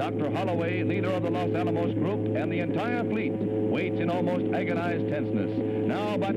Dr. 0.00 0.30
Holloway, 0.30 0.82
leader 0.82 1.10
of 1.10 1.24
the 1.24 1.30
Los 1.30 1.54
Alamos 1.54 1.92
group, 1.92 2.34
and 2.34 2.50
the 2.50 2.60
entire 2.60 3.04
fleet 3.04 3.34
waits 3.34 4.00
in 4.00 4.08
almost 4.08 4.50
agonized 4.54 5.06
tenseness. 5.10 5.50
Now 5.86 6.16
but 6.16 6.34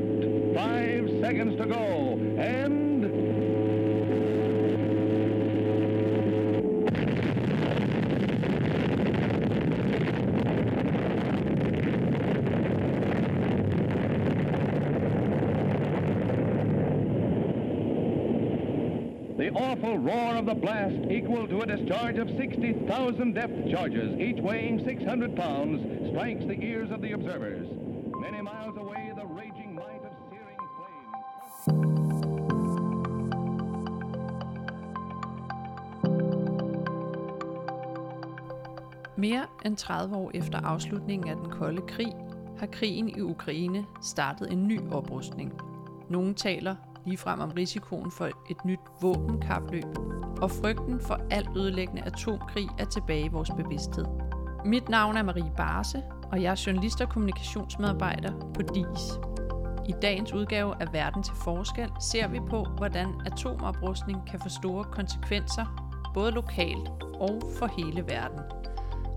five 0.54 1.10
seconds 1.22 1.58
to 1.62 1.66
go, 1.66 2.20
and... 2.38 2.84
The 19.38 19.43
awful 19.56 19.98
roar 19.98 20.38
of 20.38 20.46
the 20.46 20.56
blast, 20.56 20.96
equal 21.10 21.48
to 21.48 21.62
a 21.62 21.66
discharge 21.66 22.18
of 22.18 22.30
60,000 22.30 23.34
depth 23.34 23.70
charges, 23.72 24.20
each 24.20 24.42
weighing 24.42 24.84
600 24.86 25.36
pounds, 25.36 25.82
strikes 26.10 26.46
the 26.46 26.64
ears 26.64 26.92
of 26.92 27.02
the 27.02 27.12
observers. 27.14 27.68
Many 28.20 28.42
miles 28.42 28.78
away, 28.78 29.12
the 29.16 29.26
raging 29.26 29.76
might 29.76 30.04
of 30.04 30.14
searing 30.30 30.58
flame. 30.78 31.94
Mere 39.18 39.46
end 39.66 39.78
30 39.78 40.16
år 40.16 40.32
efter 40.34 40.60
afslutningen 40.60 41.30
af 41.30 41.36
den 41.36 41.50
kolde 41.50 41.82
krig, 41.82 42.14
har 42.60 42.68
krigen 42.68 43.10
i 43.10 43.22
Ukraine 43.22 43.86
startet 44.02 44.52
en 44.52 44.68
ny 44.68 44.80
oprustning. 44.92 45.54
Nogle 46.10 46.34
taler 46.34 46.76
ligefrem 47.06 47.40
om 47.40 47.52
risikoen 47.52 48.12
for 48.12 48.26
et 48.26 48.66
nyt 48.66 48.80
våbenkapløb, 49.02 49.86
og 50.42 50.52
frygten 50.52 51.00
for 51.00 51.20
al 51.32 51.48
ødelæggende 51.58 52.02
atomkrig 52.02 52.68
er 52.80 52.86
tilbage 52.86 53.26
i 53.26 53.28
vores 53.28 53.52
bevidsthed. 53.58 54.06
Mit 54.66 54.90
navn 54.90 55.18
er 55.18 55.24
Marie 55.24 55.52
Barse, 55.58 56.04
og 56.32 56.42
jeg 56.42 56.52
er 56.52 56.64
journalist 56.68 57.02
og 57.02 57.10
kommunikationsmedarbejder 57.10 58.32
på 58.54 58.62
DIS. 58.62 59.20
I 59.88 59.94
dagens 60.02 60.34
udgave 60.34 60.82
af 60.82 60.94
Verden 60.94 61.24
til 61.24 61.34
Forskel 61.36 61.90
ser 62.02 62.28
vi 62.28 62.40
på, 62.50 62.64
hvordan 62.78 63.08
atomoprustning 63.26 64.28
kan 64.28 64.40
få 64.40 64.50
store 64.50 64.84
konsekvenser, 64.84 65.66
både 66.14 66.32
lokalt 66.32 66.90
og 67.14 67.42
for 67.60 67.68
hele 67.78 68.04
verden. 68.08 68.40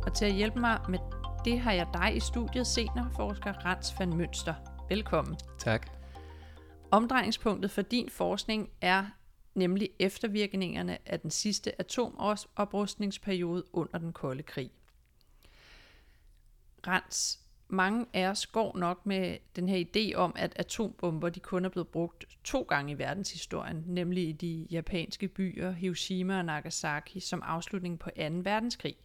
Og 0.07 0.15
til 0.15 0.25
at 0.25 0.33
hjælpe 0.33 0.61
mig 0.61 0.79
med 0.89 0.99
det 1.45 1.61
har 1.61 1.73
jeg 1.73 1.87
dig 1.93 2.17
i 2.17 2.21
studiet, 2.21 2.67
seniorforsker 2.67 3.53
Rans 3.53 3.95
van 3.99 4.17
Mønster. 4.17 4.55
Velkommen. 4.89 5.37
Tak. 5.59 5.96
Omdrejningspunktet 6.97 7.71
for 7.71 7.83
din 7.83 8.11
forskning 8.11 8.71
er 8.81 9.07
nemlig 9.55 9.91
eftervirkningerne 9.99 10.99
af 11.07 11.21
den 11.21 11.31
sidste 11.31 11.81
atomoprustningsperiode 11.81 13.65
under 13.73 13.99
den 13.99 14.13
kolde 14.13 14.43
krig. 14.43 14.71
Rens, 16.87 17.41
mange 17.69 18.07
af 18.13 18.29
os 18.29 18.47
går 18.47 18.79
nok 18.79 19.07
med 19.07 19.39
den 19.57 19.69
her 19.69 19.85
idé 19.85 20.15
om, 20.15 20.33
at 20.37 20.53
atombomber 20.57 21.29
de 21.29 21.41
kun 21.41 21.65
er 21.65 21.69
blevet 21.69 21.89
brugt 21.89 22.25
to 22.45 22.63
gange 22.63 22.93
i 22.93 22.99
verdenshistorien, 22.99 23.85
nemlig 23.87 24.29
i 24.29 24.33
de 24.33 24.67
japanske 24.71 25.29
byer 25.29 25.71
Hiroshima 25.71 26.39
og 26.39 26.45
Nagasaki 26.45 27.21
som 27.21 27.43
afslutning 27.43 27.99
på 27.99 28.11
2. 28.17 28.23
verdenskrig. 28.43 28.97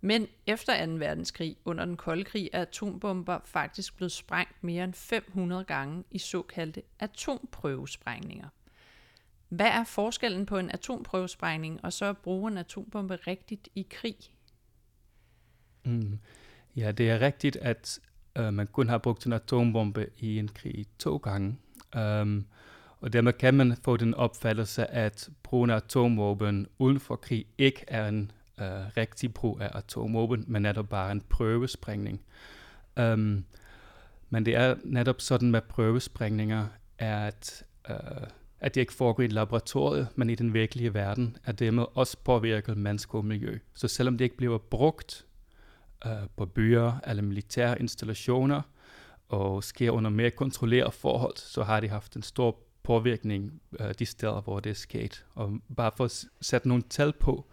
Men 0.00 0.26
efter 0.46 0.86
2. 0.86 0.92
verdenskrig, 0.92 1.56
under 1.64 1.84
den 1.84 1.96
kolde 1.96 2.24
krig, 2.24 2.50
er 2.52 2.62
atombomber 2.62 3.38
faktisk 3.44 3.96
blevet 3.96 4.12
sprængt 4.12 4.64
mere 4.64 4.84
end 4.84 4.94
500 4.94 5.64
gange 5.64 6.04
i 6.10 6.18
såkaldte 6.18 6.82
atomprøvesprængninger. 6.98 8.48
Hvad 9.48 9.66
er 9.66 9.84
forskellen 9.84 10.46
på 10.46 10.58
en 10.58 10.70
atomprøvesprængning 10.70 11.84
og 11.84 11.92
så 11.92 12.04
at 12.04 12.18
bruge 12.18 12.50
en 12.50 12.58
atombombe 12.58 13.16
rigtigt 13.16 13.68
i 13.74 13.86
krig? 13.90 14.16
Mm. 15.84 16.18
Ja, 16.76 16.92
det 16.92 17.10
er 17.10 17.20
rigtigt, 17.20 17.56
at 17.56 18.00
øh, 18.38 18.54
man 18.54 18.66
kun 18.66 18.88
har 18.88 18.98
brugt 18.98 19.26
en 19.26 19.32
atombombe 19.32 20.10
i 20.18 20.38
en 20.38 20.48
krig 20.48 20.86
to 20.98 21.16
gange. 21.16 21.58
Um, 21.96 22.46
og 23.00 23.12
dermed 23.12 23.32
kan 23.32 23.54
man 23.54 23.76
få 23.76 23.96
den 23.96 24.14
opfattelse, 24.14 24.86
at 24.86 25.28
brugen 25.42 25.70
af 25.70 25.76
atomvåben 25.76 26.66
uden 26.78 27.00
for 27.00 27.16
krig 27.16 27.46
ikke 27.58 27.84
er 27.88 28.08
en 28.08 28.30
øh, 28.60 28.96
rigtig 28.96 29.34
brug 29.34 29.60
af 29.60 29.70
atomvåben, 29.74 30.44
men 30.46 30.62
netop 30.62 30.88
bare 30.88 31.12
en 31.12 31.20
prøvesprængning. 31.20 32.20
Um, 33.00 33.44
men 34.30 34.46
det 34.46 34.54
er 34.56 34.74
netop 34.84 35.20
sådan 35.20 35.50
med 35.50 35.60
prøvesprængninger, 35.60 36.66
at, 36.98 37.64
øh, 37.90 37.96
at 38.60 38.74
det 38.74 38.80
ikke 38.80 38.92
foregår 38.92 39.22
i 39.22 39.26
et 39.26 39.32
laboratorium, 39.32 40.06
men 40.14 40.30
i 40.30 40.34
den 40.34 40.54
virkelige 40.54 40.94
verden, 40.94 41.36
at 41.44 41.58
det 41.58 41.74
med 41.74 41.84
også 41.94 42.16
påvirker 42.24 42.74
menneske 42.74 43.14
og 43.14 43.24
miljø. 43.24 43.58
Så 43.74 43.88
selvom 43.88 44.18
det 44.18 44.24
ikke 44.24 44.36
bliver 44.36 44.58
brugt 44.58 45.26
øh, 46.06 46.12
på 46.36 46.46
byer 46.46 47.00
eller 47.06 47.22
militære 47.22 47.80
installationer, 47.80 48.62
og 49.28 49.64
sker 49.64 49.90
under 49.90 50.10
mere 50.10 50.30
kontrolleret 50.30 50.94
forhold, 50.94 51.36
så 51.36 51.62
har 51.62 51.80
det 51.80 51.90
haft 51.90 52.16
en 52.16 52.22
stor 52.22 52.58
påvirkning 52.82 53.62
øh, 53.80 53.94
de 53.98 54.06
steder, 54.06 54.40
hvor 54.40 54.60
det 54.60 54.70
er 54.70 54.74
sket. 54.74 55.24
Og 55.34 55.58
bare 55.76 55.90
for 55.96 56.04
at 56.04 56.24
sætte 56.40 56.68
nogle 56.68 56.84
tal 56.90 57.12
på, 57.12 57.46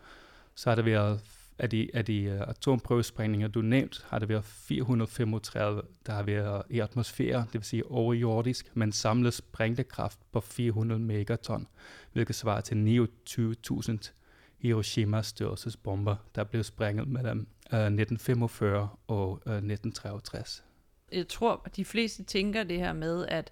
så 0.56 0.70
har 0.70 0.76
det 0.76 0.86
været, 0.86 1.22
af 1.60 1.70
de, 1.70 1.90
af 1.94 2.06
de 2.06 2.24
øh, 2.24 2.42
atomprøvesprængninger, 2.42 3.48
du 3.48 3.62
nævnt, 3.62 4.06
har 4.10 4.20
det 4.20 4.30
været 4.30 4.46
435, 4.46 5.82
der 6.06 6.14
har 6.14 6.24
været 6.24 6.64
i 6.70 6.80
atmosfære, 6.80 7.40
det 7.40 7.54
vil 7.54 7.64
sige 7.64 7.92
overjordisk, 7.92 8.76
men 8.76 8.92
samlet 8.92 9.34
sprængtekraft 9.34 10.20
på 10.32 10.42
400 10.42 11.02
megaton, 11.02 11.68
hvilket 12.14 12.36
svarer 12.36 12.62
til 12.62 13.08
29.000 13.30 14.12
Hiroshima-størrelsesbomber, 14.58 16.16
der 16.36 16.44
blev 16.44 16.64
sprænget 16.64 17.08
mellem 17.08 17.48
øh, 17.74 17.80
uh, 17.80 17.86
1945 17.86 18.90
og 19.08 19.42
øh, 19.46 19.52
uh, 19.52 19.58
1963. 19.58 20.64
Jeg 21.12 21.28
tror, 21.28 21.62
at 21.66 21.76
de 21.76 21.86
fleste 21.86 22.24
tænker 22.24 22.64
det 22.64 22.80
her 22.80 22.94
med, 22.94 23.26
at, 23.26 23.52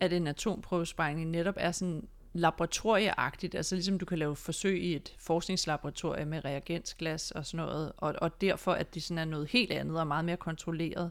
at 0.00 0.12
en 0.12 0.26
atomprøvesprængning 0.26 1.30
netop 1.30 1.54
er 1.56 1.72
sådan 1.72 2.08
laboratorieagtigt, 2.32 3.54
altså 3.54 3.74
ligesom 3.74 3.98
du 3.98 4.04
kan 4.04 4.18
lave 4.18 4.36
forsøg 4.36 4.82
i 4.82 4.96
et 4.96 5.14
forskningslaboratorium 5.18 6.28
med 6.28 6.44
reagensglas 6.44 7.30
og 7.30 7.46
sådan 7.46 7.66
noget, 7.66 7.92
og, 7.96 8.14
og 8.18 8.40
derfor 8.40 8.72
at 8.72 8.94
det 8.94 9.02
sådan 9.02 9.18
er 9.18 9.24
noget 9.24 9.50
helt 9.50 9.72
andet 9.72 10.00
og 10.00 10.06
meget 10.06 10.24
mere 10.24 10.36
kontrolleret. 10.36 11.10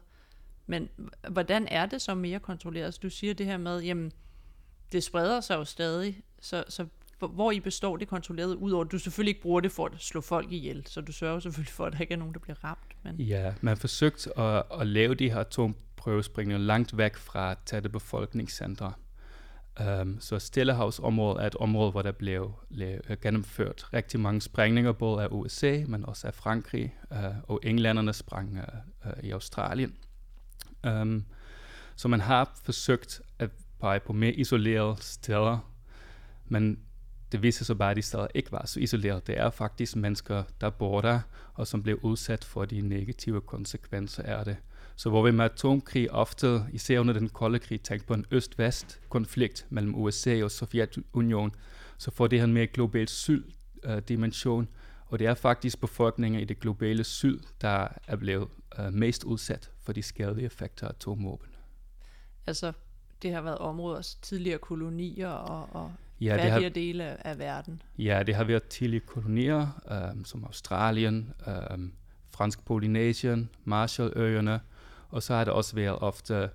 Men 0.68 0.90
hvordan 1.30 1.68
er 1.68 1.86
det 1.86 2.02
så 2.02 2.16
mere 2.16 2.40
kontrolleret? 2.40 2.86
Altså, 2.86 3.00
du 3.04 3.10
siger 3.10 3.34
det 3.34 3.46
her 3.46 3.58
med, 3.58 3.82
jamen, 3.82 4.12
det 4.92 5.04
spreder 5.04 5.42
sig 5.42 5.56
jo 5.56 5.64
stadig, 5.64 6.22
så, 6.42 6.64
så 6.68 6.86
hvor 7.28 7.52
I 7.52 7.60
består 7.60 7.98
det 7.98 8.08
kontrolleret, 8.08 8.56
udover 8.56 8.86
at 8.86 8.92
du 8.92 9.00
selvfølgelig 9.00 9.30
ikke 9.30 9.42
bruger 9.42 9.60
det 9.60 9.72
for 9.72 9.86
at 9.86 9.92
slå 9.98 10.22
folk 10.22 10.52
ihjel, 10.52 10.88
så 10.88 11.02
du 11.02 11.12
sørger 11.12 11.40
selvfølgelig 11.40 11.74
for, 11.74 11.86
at 11.86 11.94
der 11.94 12.00
ikke 12.00 12.14
er 12.14 12.18
nogen, 12.18 12.34
der 12.34 12.40
bliver 12.40 12.64
ramt. 12.64 12.96
Men... 13.04 13.16
Ja, 13.16 13.54
man 13.62 13.72
har 13.72 13.76
forsøgt 13.76 14.28
at, 14.38 14.64
at 14.80 14.88
lave 14.88 15.16
de 15.16 15.32
her 15.32 15.40
atomprøvesprængninger 15.40 16.66
langt 16.66 16.98
væk 16.98 17.16
fra 17.16 17.56
tætte 17.66 17.90
befolkningscentre. 17.90 18.94
Um, 20.02 20.18
så 20.20 20.40
Stillehavsområdet 20.40 21.44
er 21.44 21.48
et 21.48 21.56
område, 21.56 21.92
hvor 21.92 22.02
der 22.02 22.12
blev, 22.12 22.54
blev 22.74 23.00
øh, 23.10 23.18
gennemført 23.22 23.88
rigtig 23.94 24.20
mange 24.20 24.42
sprængninger, 24.42 24.92
både 24.92 25.24
af 25.24 25.28
USA, 25.32 25.84
men 25.88 26.06
også 26.06 26.28
af 26.28 26.34
Frankrig, 26.34 26.96
uh, 27.12 27.18
og 27.44 27.60
englænderne 27.64 28.14
sprang 28.14 28.58
uh, 28.58 29.12
uh, 29.12 29.24
i 29.24 29.32
Australien. 29.32 29.96
Um, 30.88 31.26
så 31.96 32.08
man 32.08 32.22
har 32.22 32.52
forsøgt 32.64 33.22
at 33.40 33.50
pege 33.80 34.00
på 34.00 34.14
mere 34.14 34.34
isolerede 34.34 34.98
steder, 35.00 35.72
men 36.46 36.80
det 37.32 37.44
viser 37.44 37.66
sig 37.66 37.78
bare, 37.78 37.92
at 37.92 37.98
de 37.98 38.02
steder 38.02 38.28
ikke 38.34 38.52
var 38.52 38.66
så 38.66 38.80
isoleret. 38.80 39.28
Det 39.28 39.40
er 39.40 39.50
faktisk 39.50 39.96
mennesker, 39.96 40.44
der 40.62 40.70
bor 40.70 41.02
der, 41.02 41.20
og 41.54 41.68
som 41.68 41.84
blev 41.84 42.00
udsat 42.02 42.44
for 42.44 42.66
de 42.66 42.82
negative 42.82 43.42
konsekvenser 43.42 44.24
af 44.24 44.46
det. 44.46 44.58
Så 45.00 45.10
hvor 45.10 45.24
vi 45.24 45.32
med 45.32 45.46
atomkrig 45.46 46.12
ofte, 46.12 46.64
især 46.74 47.00
under 47.00 47.14
den 47.14 47.30
kolde 47.30 47.60
krig, 47.60 47.82
tænker 47.82 48.06
på 48.06 48.14
en 48.14 48.26
øst-vest-konflikt 48.32 49.66
mellem 49.70 49.96
USA 49.96 50.44
og 50.44 50.52
Sovjetunionen, 50.52 51.52
så 51.98 52.12
får 52.12 52.28
det 52.28 52.40
her 52.40 52.44
en 52.44 52.54
mere 52.54 52.68
global 52.68 53.08
syd-dimension, 53.08 54.68
og 55.06 55.20
det 55.20 55.28
er 55.28 55.34
faktisk 55.34 55.82
befolkningen 55.82 56.42
i 56.42 56.46
det 56.46 56.60
globale 56.60 57.04
syd, 57.04 57.40
der 57.62 57.88
er 58.08 58.16
blevet 58.16 58.48
uh, 58.80 58.94
mest 58.94 59.24
udsat 59.24 59.72
for 59.82 59.94
de 59.94 60.02
skadelige 60.02 60.46
effekter 60.46 60.88
af 60.88 60.92
atomvåben. 60.92 61.50
Altså, 62.48 62.74
det 63.22 63.34
har 63.34 63.42
været 63.42 63.58
områders 63.58 64.16
tidligere 64.16 64.60
kolonier 64.60 65.30
og, 65.30 65.68
og 65.72 65.92
ja, 66.22 66.36
fattigere 66.36 66.64
har, 66.64 66.70
dele 66.70 67.28
af, 67.28 67.40
verden. 67.40 67.82
Ja, 67.98 68.24
det 68.24 68.36
har 68.36 68.44
været 68.44 68.64
tidligere 68.64 69.06
kolonier, 69.06 69.68
um, 70.14 70.26
som 70.26 70.44
Australien, 70.44 71.34
um, 71.74 71.94
Fransk 72.30 72.66
Polynesien, 72.66 73.50
Marshalløerne, 73.64 74.60
og 75.10 75.24
så 75.24 75.34
har 75.34 75.44
det 75.44 75.54
også 75.54 75.76
været 75.76 76.00
ofte 76.00 76.50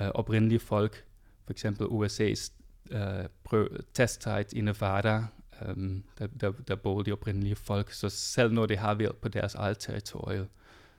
øh, 0.00 0.08
oprindelige 0.08 0.58
folk, 0.58 1.04
for 1.44 1.52
eksempel 1.52 1.86
USA's 1.86 2.52
øh, 2.90 3.28
prøv, 3.44 3.68
testsite 3.94 4.56
i 4.56 4.60
Nevada, 4.60 5.16
um, 5.16 5.68
øhm, 5.68 6.02
der, 6.18 6.26
der, 6.26 6.52
der 6.68 6.74
boede 6.74 7.04
de 7.04 7.12
oprindelige 7.12 7.56
folk. 7.56 7.92
Så 7.92 8.08
selv 8.08 8.52
når 8.52 8.66
det 8.66 8.78
har 8.78 8.94
været 8.94 9.16
på 9.16 9.28
deres 9.28 9.54
eget 9.54 9.78
territorium, 9.78 10.46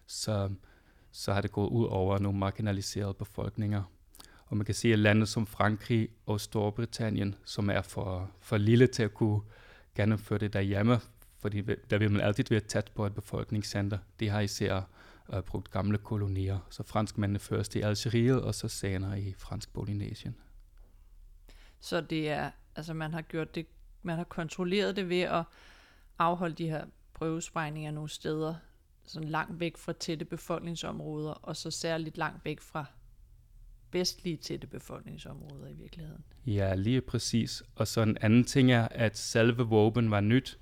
så, 0.08 0.50
så 1.12 1.34
har 1.34 1.42
det 1.42 1.52
gået 1.52 1.70
ud 1.70 1.86
over 1.86 2.20
nogle 2.20 2.40
marginaliserede 2.40 3.14
befolkninger. 3.14 3.84
Og 4.46 4.58
man 4.58 4.66
kan 4.66 4.76
se, 4.76 4.94
at 4.94 5.00
lande 5.00 5.26
som 5.26 5.48
Frankrig 5.48 6.10
og 6.26 6.42
Storbritannien, 6.42 7.36
som 7.46 7.70
er 7.70 7.82
for, 7.82 8.32
for 8.40 8.58
lille 8.58 8.88
til 8.88 9.04
at 9.04 9.14
kunne 9.14 9.42
gennemføre 9.96 10.40
det 10.40 10.54
derhjemme, 10.54 11.00
fordi 11.40 11.62
der 11.90 11.98
vil 11.98 12.12
man 12.12 12.22
altid 12.22 12.44
være 12.50 12.60
tæt 12.60 12.92
på 12.96 13.06
et 13.06 13.16
befolkningscenter. 13.16 13.98
De 14.20 14.30
har 14.30 14.40
især 14.40 14.82
uh, 15.30 15.42
brugt 15.42 15.72
gamle 15.72 15.98
kolonier, 15.98 16.60
så 16.70 16.84
franskmændene 16.84 17.40
først 17.40 17.76
i 17.76 17.82
Algeriet, 17.82 18.42
og 18.42 18.56
så 18.56 18.68
senere 18.68 19.22
i 19.22 19.34
fransk 19.34 19.74
Polynesien. 19.74 20.36
Så 21.80 22.02
det 22.02 22.30
er, 22.30 22.52
altså 22.76 22.94
man 22.94 23.14
har 23.14 23.22
gjort 23.22 23.56
det, 23.56 23.66
man 24.02 24.18
har 24.18 24.24
kontrolleret 24.24 24.96
det 24.96 25.10
ved 25.10 25.22
at 25.22 25.44
afholde 26.20 26.56
de 26.56 26.70
her 26.70 26.86
prøvesprængninger 27.14 27.92
nogle 27.92 28.10
steder, 28.10 28.56
sådan 29.04 29.30
langt 29.30 29.60
væk 29.60 29.78
fra 29.78 29.94
tætte 29.94 30.26
befolkningsområder, 30.26 31.32
og 31.32 31.56
så 31.56 31.72
særligt 31.72 32.18
langt 32.18 32.46
væk 32.46 32.62
fra 32.62 32.86
vestlige 33.92 34.38
tætte 34.38 34.68
befolkningsområder 34.68 35.68
i 35.68 35.74
virkeligheden. 35.74 36.24
Ja, 36.46 36.76
lige 36.76 37.02
præcis. 37.02 37.64
Og 37.76 37.88
så 37.88 38.02
en 38.02 38.18
anden 38.22 38.44
ting 38.44 38.72
er, 38.72 38.88
at 38.92 39.18
selve 39.18 39.64
våben 39.64 40.12
var 40.12 40.22
nyt, 40.22 40.60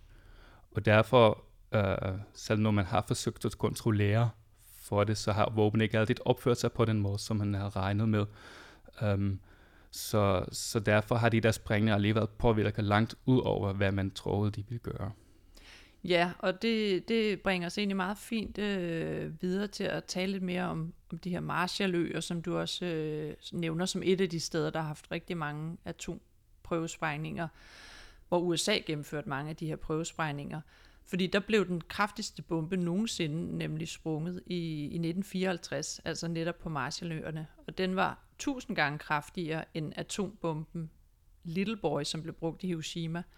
og 0.71 0.85
derfor, 0.85 1.43
øh, 1.71 2.19
selv 2.33 2.59
når 2.59 2.71
man 2.71 2.85
har 2.85 3.03
forsøgt 3.07 3.45
at 3.45 3.57
kontrollere 3.57 4.29
for 4.91 5.03
det, 5.03 5.17
så 5.17 5.31
har 5.31 5.51
våben 5.55 5.81
ikke 5.81 5.99
altid 5.99 6.15
opført 6.25 6.57
sig 6.57 6.71
på 6.71 6.85
den 6.85 6.99
måde, 6.99 7.19
som 7.19 7.39
han 7.39 7.53
havde 7.53 7.69
regnet 7.69 8.09
med. 8.09 8.25
Um, 9.01 9.39
så, 9.91 10.45
så 10.51 10.79
derfor 10.79 11.15
har 11.15 11.29
de 11.29 11.41
der 11.41 11.51
sprængninger 11.51 11.95
alligevel 11.95 12.27
påvirket 12.37 12.83
langt 12.83 13.15
ud 13.25 13.41
over, 13.41 13.73
hvad 13.73 13.91
man 13.91 14.11
troede, 14.11 14.51
de 14.51 14.63
ville 14.69 14.79
gøre. 14.79 15.11
Ja, 16.03 16.31
og 16.39 16.61
det, 16.61 17.07
det 17.07 17.41
bringer 17.41 17.67
os 17.67 17.77
egentlig 17.77 17.95
meget 17.95 18.17
fint 18.17 18.57
øh, 18.57 19.41
videre 19.41 19.67
til 19.67 19.83
at 19.83 20.03
tale 20.03 20.31
lidt 20.31 20.43
mere 20.43 20.63
om, 20.63 20.93
om 21.11 21.19
de 21.19 21.29
her 21.29 21.39
Marshalløer, 21.39 22.19
som 22.19 22.41
du 22.41 22.57
også 22.57 22.85
øh, 22.85 23.33
nævner 23.51 23.85
som 23.85 24.01
et 24.05 24.21
af 24.21 24.29
de 24.29 24.39
steder, 24.39 24.69
der 24.69 24.79
har 24.79 24.87
haft 24.87 25.11
rigtig 25.11 25.37
mange 25.37 25.77
atomprøvesprængninger, 25.85 27.47
hvor 28.29 28.39
USA 28.39 28.77
gennemførte 28.85 29.29
mange 29.29 29.49
af 29.49 29.55
de 29.55 29.67
her 29.67 29.75
prøvesprængninger. 29.75 30.61
Fordi 31.05 31.27
der 31.27 31.39
blev 31.39 31.67
den 31.67 31.81
kraftigste 31.81 32.41
bombe 32.41 32.77
nogensinde 32.77 33.57
nemlig 33.57 33.87
sprunget 33.87 34.43
i, 34.45 34.81
i 34.81 34.85
1954, 34.85 36.01
altså 36.05 36.27
netop 36.27 36.59
på 36.59 36.69
Marshalløerne. 36.69 37.47
Og 37.67 37.77
den 37.77 37.95
var 37.95 38.23
tusind 38.39 38.75
gange 38.75 38.99
kraftigere 38.99 39.65
end 39.73 39.93
atombomben 39.95 40.91
Little 41.43 41.77
Boy, 41.77 42.03
som 42.03 42.21
blev 42.21 42.33
brugt 42.33 42.63
i 42.63 42.67
Hiroshima– 42.67 43.23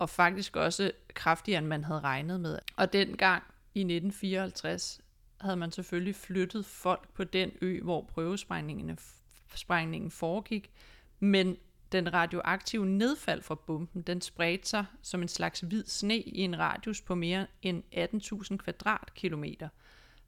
og 0.00 0.10
faktisk 0.10 0.56
også 0.56 0.92
kraftigere, 1.14 1.58
end 1.58 1.66
man 1.66 1.84
havde 1.84 2.00
regnet 2.00 2.40
med. 2.40 2.58
Og 2.76 2.92
dengang 2.92 3.42
i 3.74 3.80
1954 3.80 5.00
havde 5.40 5.56
man 5.56 5.72
selvfølgelig 5.72 6.14
flyttet 6.14 6.66
folk 6.66 7.14
på 7.14 7.24
den 7.24 7.50
ø, 7.60 7.80
hvor 7.82 8.02
prøvesprængningen 8.02 10.10
foregik, 10.10 10.70
men 11.18 11.56
den 11.92 12.12
radioaktive 12.12 12.86
nedfald 12.86 13.42
fra 13.42 13.54
bomben, 13.54 14.02
den 14.02 14.20
spredte 14.20 14.68
sig 14.68 14.84
som 15.02 15.22
en 15.22 15.28
slags 15.28 15.60
hvid 15.60 15.84
sne 15.86 16.20
i 16.20 16.40
en 16.40 16.58
radius 16.58 17.00
på 17.00 17.14
mere 17.14 17.46
end 17.62 17.82
18.000 17.94 18.56
kvadratkilometer. 18.56 19.68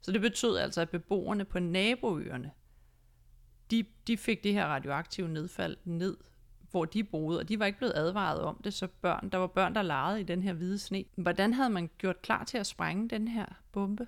Så 0.01 0.11
det 0.11 0.21
betød 0.21 0.57
altså, 0.57 0.81
at 0.81 0.89
beboerne 0.89 1.45
på 1.45 1.59
naboøerne, 1.59 2.51
de, 3.71 3.85
de 4.07 4.17
fik 4.17 4.43
det 4.43 4.53
her 4.53 4.65
radioaktive 4.65 5.27
nedfald 5.27 5.77
ned 5.83 6.17
hvor 6.73 6.85
de 6.85 7.03
boede, 7.03 7.39
og 7.39 7.49
de 7.49 7.59
var 7.59 7.65
ikke 7.65 7.77
blevet 7.77 7.93
advaret 7.95 8.41
om 8.41 8.61
det, 8.63 8.73
så 8.73 8.87
børn, 9.01 9.29
der 9.29 9.37
var 9.37 9.47
børn, 9.47 9.75
der 9.75 9.81
legede 9.81 10.21
i 10.21 10.23
den 10.23 10.43
her 10.43 10.53
hvide 10.53 10.79
sne. 10.79 11.03
Hvordan 11.15 11.53
havde 11.53 11.69
man 11.69 11.89
gjort 11.97 12.21
klar 12.21 12.43
til 12.43 12.57
at 12.57 12.67
sprænge 12.67 13.09
den 13.09 13.27
her 13.27 13.45
bombe? 13.71 14.07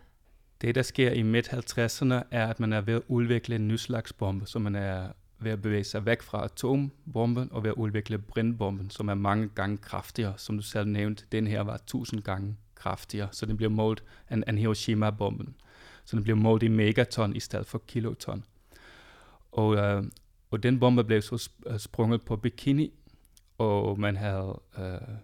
Det, 0.62 0.76
der 0.76 0.82
sker 0.82 1.12
i 1.12 1.22
midt-50'erne, 1.22 2.14
er, 2.32 2.48
at 2.48 2.60
man 2.60 2.74
er 2.74 2.82
ved 2.82 2.94
at 2.94 3.02
udvikle 3.08 3.56
en 3.56 3.68
ny 3.68 3.76
slags 3.76 4.14
bombe, 4.14 4.46
så 4.46 4.60
man 4.60 4.76
er 4.76 5.10
ved 5.40 5.52
at 5.52 5.62
bevæge 5.62 5.84
sig 5.84 6.06
væk 6.06 6.22
fra 6.22 6.44
atombomben 6.46 7.50
og 7.52 7.64
ved 7.64 7.70
at 7.70 7.76
udvikle 7.76 8.18
brintbomben, 8.18 8.90
som 8.90 9.08
er 9.08 9.14
mange 9.14 9.50
gange 9.56 9.78
kraftigere. 9.78 10.34
Som 10.38 10.58
du 10.58 10.64
selv 10.64 10.88
nævnte, 10.88 11.26
den 11.32 11.48
her 11.48 11.62
var 11.62 11.82
tusind 11.88 12.22
gange 12.22 12.56
kraftigere, 12.76 13.28
så 13.32 13.46
den 13.46 13.58
bliver 13.58 13.70
målt 13.70 14.04
en, 14.32 14.44
en 14.48 14.58
Hiroshima-bomben. 14.58 15.56
Så 16.06 16.16
den 16.16 16.24
bliver 16.24 16.38
målt 16.38 16.64
i 16.64 16.68
megaton 16.68 17.36
i 17.36 17.40
stedet 17.40 17.66
for 17.66 17.82
kiloton. 17.88 18.44
Og, 19.52 19.76
øh, 19.76 20.04
og 20.52 20.64
den 20.64 20.80
bombe 20.80 21.04
blev 21.04 21.22
så 21.22 21.50
øh, 21.66 21.80
sprunget 21.80 22.22
på 22.26 22.36
Bikini, 22.36 22.94
og 23.58 24.00
man 24.00 24.18
havde 24.18 24.60
øh, 24.80 25.18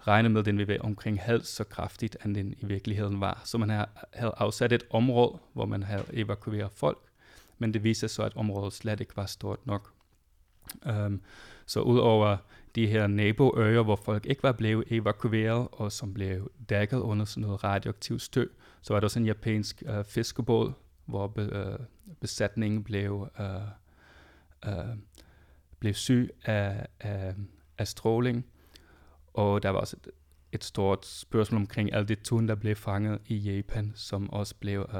regnet 0.00 0.30
med, 0.30 0.40
at 0.40 0.46
den 0.46 0.58
ville 0.58 0.68
være 0.68 0.80
omkring 0.80 1.20
halvt 1.20 1.46
så 1.46 1.64
kraftigt, 1.64 2.16
end 2.24 2.34
den 2.34 2.54
i 2.58 2.66
virkeligheden 2.66 3.20
var. 3.20 3.42
Så 3.44 3.58
man 3.58 3.70
havde 4.12 4.32
afsat 4.36 4.72
et 4.72 4.84
område, 4.90 5.38
hvor 5.52 5.66
man 5.66 5.82
havde 5.82 6.04
evakueret 6.12 6.72
folk, 6.72 7.07
men 7.58 7.74
det 7.74 7.84
viste 7.84 8.08
sig, 8.08 8.26
at 8.26 8.36
området 8.36 8.72
slet 8.72 9.00
ikke 9.00 9.16
var 9.16 9.26
stort 9.26 9.66
nok. 9.66 9.92
Um, 10.86 11.22
så 11.66 11.80
udover 11.80 12.36
de 12.74 12.86
her 12.86 13.06
naboøer, 13.06 13.82
hvor 13.82 13.96
folk 13.96 14.26
ikke 14.26 14.42
var 14.42 14.52
blevet 14.52 14.84
evakueret, 14.90 15.68
og 15.72 15.92
som 15.92 16.14
blev 16.14 16.50
dækket 16.68 16.98
under 16.98 17.24
sådan 17.24 17.40
noget 17.40 17.64
radioaktivt 17.64 18.22
støv, 18.22 18.48
så 18.82 18.92
var 18.92 19.00
der 19.00 19.06
også 19.06 19.18
en 19.18 19.26
japansk 19.26 19.82
uh, 19.88 20.04
fiskebåd, 20.04 20.72
hvor 21.06 21.26
be, 21.26 21.42
uh, 21.42 21.84
besætningen 22.20 22.84
blev 22.84 23.28
uh, 23.38 23.46
uh, 24.66 24.96
blev 25.78 25.94
syg 25.94 26.30
af, 26.44 26.86
af, 27.00 27.34
af 27.78 27.88
stråling. 27.88 28.46
Og 29.34 29.62
der 29.62 29.68
var 29.70 29.78
også 29.78 29.96
et, 29.96 30.12
et 30.52 30.64
stort 30.64 31.06
spørgsmål 31.06 31.60
omkring 31.60 31.92
alt 31.92 32.08
det 32.08 32.22
tun, 32.22 32.48
der 32.48 32.54
blev 32.54 32.76
fanget 32.76 33.20
i 33.26 33.36
Japan, 33.36 33.92
som 33.94 34.30
også 34.30 34.54
blev 34.54 34.80
uh, 34.80 34.94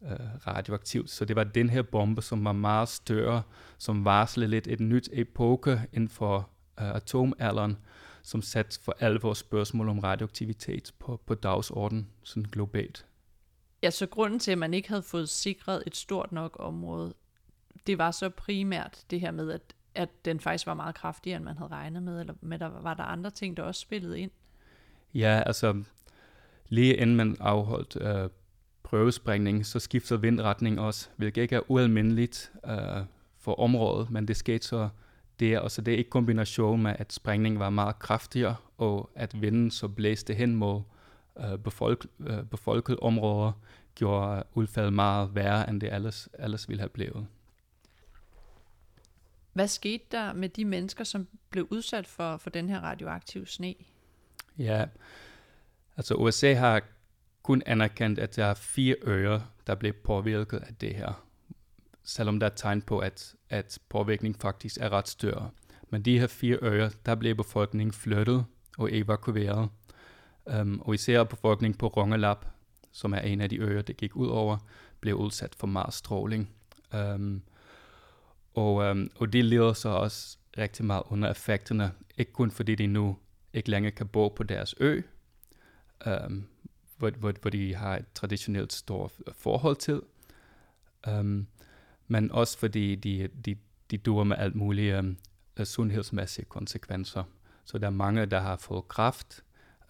uh, 0.00 0.46
radioaktivt. 0.46 1.10
Så 1.10 1.24
det 1.24 1.36
var 1.36 1.44
den 1.44 1.70
her 1.70 1.82
bombe, 1.82 2.22
som 2.22 2.44
var 2.44 2.52
meget 2.52 2.88
større, 2.88 3.42
som 3.78 4.04
varslede 4.04 4.50
lidt 4.50 4.66
et 4.66 4.80
nyt 4.80 5.08
epoke 5.12 5.80
inden 5.92 6.08
for 6.08 6.50
uh, 6.80 6.94
atomalderen, 6.94 7.78
som 8.22 8.42
satte 8.42 8.80
for 8.82 8.96
alvor 9.00 9.34
spørgsmål 9.34 9.88
om 9.88 9.98
radioaktivitet 9.98 10.92
på, 10.98 11.20
på 11.26 11.34
dagsordenen 11.34 12.08
sådan 12.22 12.50
globalt. 12.50 13.06
Ja, 13.82 13.90
så 13.90 14.06
grunden 14.06 14.38
til, 14.38 14.52
at 14.52 14.58
man 14.58 14.74
ikke 14.74 14.88
havde 14.88 15.02
fået 15.02 15.28
sikret 15.28 15.82
et 15.86 15.96
stort 15.96 16.32
nok 16.32 16.56
område, 16.60 17.14
det 17.86 17.98
var 17.98 18.10
så 18.10 18.28
primært 18.28 19.04
det 19.10 19.20
her 19.20 19.30
med, 19.30 19.50
at, 19.50 19.74
at 19.94 20.24
den 20.24 20.40
faktisk 20.40 20.66
var 20.66 20.74
meget 20.74 20.94
kraftigere, 20.94 21.36
end 21.36 21.44
man 21.44 21.58
havde 21.58 21.70
regnet 21.70 22.02
med, 22.02 22.20
eller 22.20 22.34
med 22.40 22.58
der, 22.58 22.68
var 22.68 22.94
der 22.94 23.02
andre 23.02 23.30
ting, 23.30 23.56
der 23.56 23.62
også 23.62 23.80
spillede 23.80 24.20
ind? 24.20 24.30
Ja, 25.14 25.42
altså 25.46 25.82
lige 26.68 26.94
inden 26.94 27.16
man 27.16 27.36
afholdt 27.40 27.96
øh, 28.00 28.30
prøvesprængning, 28.82 29.66
så 29.66 29.78
skiftede 29.78 30.20
vindretning 30.20 30.80
også, 30.80 31.08
hvilket 31.16 31.42
ikke 31.42 31.56
er 31.56 31.70
ualmindeligt 31.70 32.52
øh, 32.66 33.04
for 33.38 33.60
området, 33.60 34.10
men 34.10 34.28
det 34.28 34.36
skete 34.36 34.66
så 34.66 34.88
der, 35.40 35.58
og 35.58 35.70
så 35.70 35.82
det 35.82 35.94
er 35.94 35.98
ikke 35.98 36.10
kombination 36.10 36.82
med, 36.82 36.96
at 36.98 37.12
sprængningen 37.12 37.58
var 37.58 37.70
meget 37.70 37.98
kraftigere, 37.98 38.56
og 38.78 39.10
at 39.14 39.42
vinden 39.42 39.70
så 39.70 39.88
blæste 39.88 40.34
hen 40.34 40.56
mod 40.56 40.82
øh, 41.38 41.58
befolk, 41.58 42.06
øh, 42.20 42.44
befolket 42.44 43.00
områder, 43.00 43.52
gjorde 43.94 44.36
øh, 44.36 44.42
udfaldet 44.54 44.92
meget 44.92 45.34
værre, 45.34 45.70
end 45.70 45.80
det 45.80 45.94
ellers, 45.94 46.28
ellers 46.38 46.68
ville 46.68 46.80
have 46.80 46.88
blevet. 46.88 47.26
Hvad 49.52 49.68
skete 49.68 50.04
der 50.10 50.32
med 50.32 50.48
de 50.48 50.64
mennesker, 50.64 51.04
som 51.04 51.28
blev 51.50 51.66
udsat 51.70 52.06
for, 52.06 52.36
for 52.36 52.50
den 52.50 52.68
her 52.68 52.80
radioaktive 52.80 53.46
sne? 53.46 53.74
Ja, 54.58 54.86
altså 55.96 56.14
USA 56.14 56.54
har 56.54 56.82
kun 57.42 57.62
anerkendt, 57.66 58.18
at 58.18 58.36
der 58.36 58.44
er 58.44 58.54
fire 58.54 58.96
øer, 59.02 59.40
der 59.66 59.74
blev 59.74 59.92
påvirket 59.92 60.58
af 60.58 60.74
det 60.74 60.94
her. 60.94 61.26
Selvom 62.04 62.40
der 62.40 62.46
er 62.46 62.54
tegn 62.54 62.82
på, 62.82 62.98
at, 62.98 63.34
at 63.48 63.78
påvirkningen 63.88 64.40
faktisk 64.40 64.76
er 64.80 64.90
ret 64.90 65.08
større. 65.08 65.50
Men 65.90 66.02
de 66.02 66.18
her 66.18 66.26
fire 66.26 66.58
øer, 66.62 66.90
der 67.06 67.14
blev 67.14 67.34
befolkningen 67.34 67.92
flyttet 67.92 68.44
og 68.78 68.88
evakueret. 68.92 69.68
Um, 70.60 70.80
og 70.80 70.94
især 70.94 71.24
befolkningen 71.24 71.78
på 71.78 71.86
Rongelap, 71.86 72.46
som 72.92 73.14
er 73.14 73.18
en 73.18 73.40
af 73.40 73.48
de 73.48 73.56
øer, 73.56 73.82
det 73.82 73.96
gik 73.96 74.16
ud 74.16 74.28
over, 74.28 74.58
blev 75.00 75.14
udsat 75.14 75.54
for 75.54 75.66
meget 75.66 75.94
stråling. 75.94 76.50
Um, 76.94 77.00
øhm, 77.00 77.42
og, 78.54 78.74
um, 78.74 79.10
og 79.14 79.32
de 79.32 79.42
lider 79.42 79.72
så 79.72 79.88
også 79.88 80.38
rigtig 80.58 80.84
meget 80.84 81.02
under 81.06 81.30
effekterne, 81.30 81.92
ikke 82.18 82.32
kun 82.32 82.50
fordi 82.50 82.74
de 82.74 82.86
nu 82.86 83.16
ikke 83.54 83.70
længere 83.70 83.92
kan 83.92 84.08
bo 84.08 84.28
på 84.28 84.42
deres 84.42 84.74
ø, 84.80 85.02
um, 86.06 86.46
hvor, 86.96 87.10
hvor, 87.10 87.32
hvor 87.40 87.50
de 87.50 87.74
har 87.74 87.96
et 87.96 88.04
traditionelt 88.14 88.72
stort 88.72 89.12
forhold 89.32 89.76
til, 89.76 90.00
um, 91.08 91.46
men 92.08 92.30
også 92.30 92.58
fordi 92.58 92.94
de, 92.94 93.28
de, 93.44 93.56
de 93.90 93.98
duer 93.98 94.24
med 94.24 94.36
alt 94.36 94.54
mulige 94.54 94.98
um, 94.98 95.16
øhm, 95.56 95.64
sundhedsmæssige 95.64 96.44
konsekvenser. 96.44 97.24
Så 97.64 97.78
der 97.78 97.86
er 97.86 97.90
mange, 97.90 98.26
der 98.26 98.40
har 98.40 98.56
fået 98.56 98.88
kraft, 98.88 99.44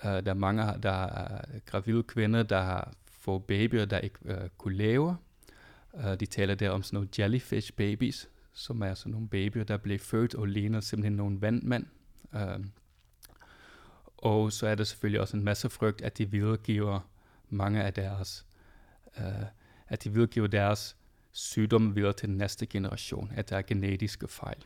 uh, 0.05 0.11
øh, 0.11 0.25
der 0.25 0.31
er 0.31 0.35
mange, 0.35 0.63
der 0.83 1.05
er 1.05 1.59
gravide 1.67 2.03
kvinder, 2.03 2.43
der 2.43 2.61
har 2.61 2.93
fået 3.07 3.45
babyer, 3.45 3.85
der 3.85 3.99
ikke 3.99 4.19
uh, 4.25 4.49
kunne 4.59 4.77
leve. 4.77 5.17
Uh, 5.93 6.15
de 6.21 6.27
taler 6.27 6.55
der 6.55 6.71
om 6.71 6.83
sådan 6.83 6.97
nogle 6.97 7.09
jellyfish 7.19 7.73
babies, 7.73 8.29
som 8.53 8.83
er 8.83 8.95
sådan 8.95 9.13
nogle 9.13 9.29
babyer, 9.29 9.65
der 9.65 9.77
bliver 9.77 9.99
født 9.99 10.35
og 10.35 10.47
ligner 10.47 10.81
simpelthen 10.81 11.17
nogle 11.17 11.41
vandmænd. 11.41 11.87
Uh, 12.33 12.65
og 14.23 14.53
så 14.53 14.67
er 14.67 14.75
der 14.75 14.85
selvfølgelig 14.85 15.21
også 15.21 15.37
en 15.37 15.45
masse 15.45 15.71
frygt, 15.71 16.03
at 16.03 16.19
de 16.19 16.31
videregiver 16.31 17.01
mange 17.49 17.83
af 17.83 17.95
deres, 17.95 18.47
øh, 19.19 19.45
at 19.89 20.05
de 20.05 20.13
videregiver 20.13 20.47
deres 20.47 20.97
sygdomme 21.33 21.95
videre 21.95 22.13
til 22.13 22.29
den 22.29 22.37
næste 22.37 22.67
generation, 22.67 23.33
at 23.35 23.51
der 23.51 23.57
er 23.57 23.63
genetiske 23.63 24.29
fejl. 24.29 24.65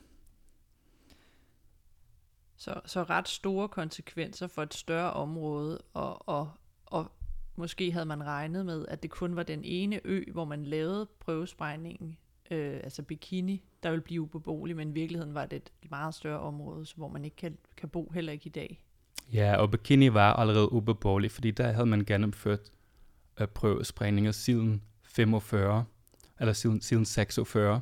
Så, 2.57 2.81
så 2.87 3.03
ret 3.03 3.29
store 3.29 3.69
konsekvenser 3.69 4.47
for 4.47 4.63
et 4.63 4.75
større 4.75 5.13
område, 5.13 5.79
og, 5.95 6.29
og, 6.29 6.51
og 6.87 7.13
måske 7.57 7.93
havde 7.93 8.07
man 8.07 8.25
regnet 8.25 8.67
med, 8.67 8.87
at 8.89 9.03
det 9.03 9.11
kun 9.11 9.37
var 9.37 9.43
den 9.43 9.65
ene 9.65 10.01
ø, 10.05 10.25
hvor 10.33 10.45
man 10.45 10.67
lavede 10.67 11.07
prøvesprængningen, 11.21 12.19
øh, 12.51 12.81
altså 12.85 13.03
Bikini, 13.03 13.65
der 13.83 13.91
ville 13.91 14.03
blive 14.03 14.23
ubeboelig, 14.23 14.77
men 14.77 14.91
i 14.91 14.93
virkeligheden 14.93 15.35
var 15.35 15.47
det 15.47 15.57
et 15.83 15.91
meget 15.91 16.15
større 16.15 16.41
område, 16.41 16.87
så 16.87 16.97
hvor 16.97 17.09
man 17.09 17.25
ikke 17.25 17.37
kan, 17.37 17.59
kan 17.77 17.89
bo 17.89 18.11
heller 18.15 18.33
ikke 18.33 18.47
i 18.47 18.51
dag. 18.51 18.86
Ja, 19.33 19.57
og 19.57 19.71
Bikini 19.71 20.15
var 20.15 20.33
allerede 20.33 20.73
ubeboelig, 20.73 21.31
fordi 21.31 21.51
der 21.51 21.73
havde 21.73 21.87
man 21.87 22.05
gennemført 22.05 22.61
øh, 23.41 23.47
prøvesprængninger 23.47 24.33
siden 24.33 24.83
45, 25.03 25.85
eller 26.41 26.53
siden, 26.53 26.81
siden 26.81 27.05
46. 27.05 27.81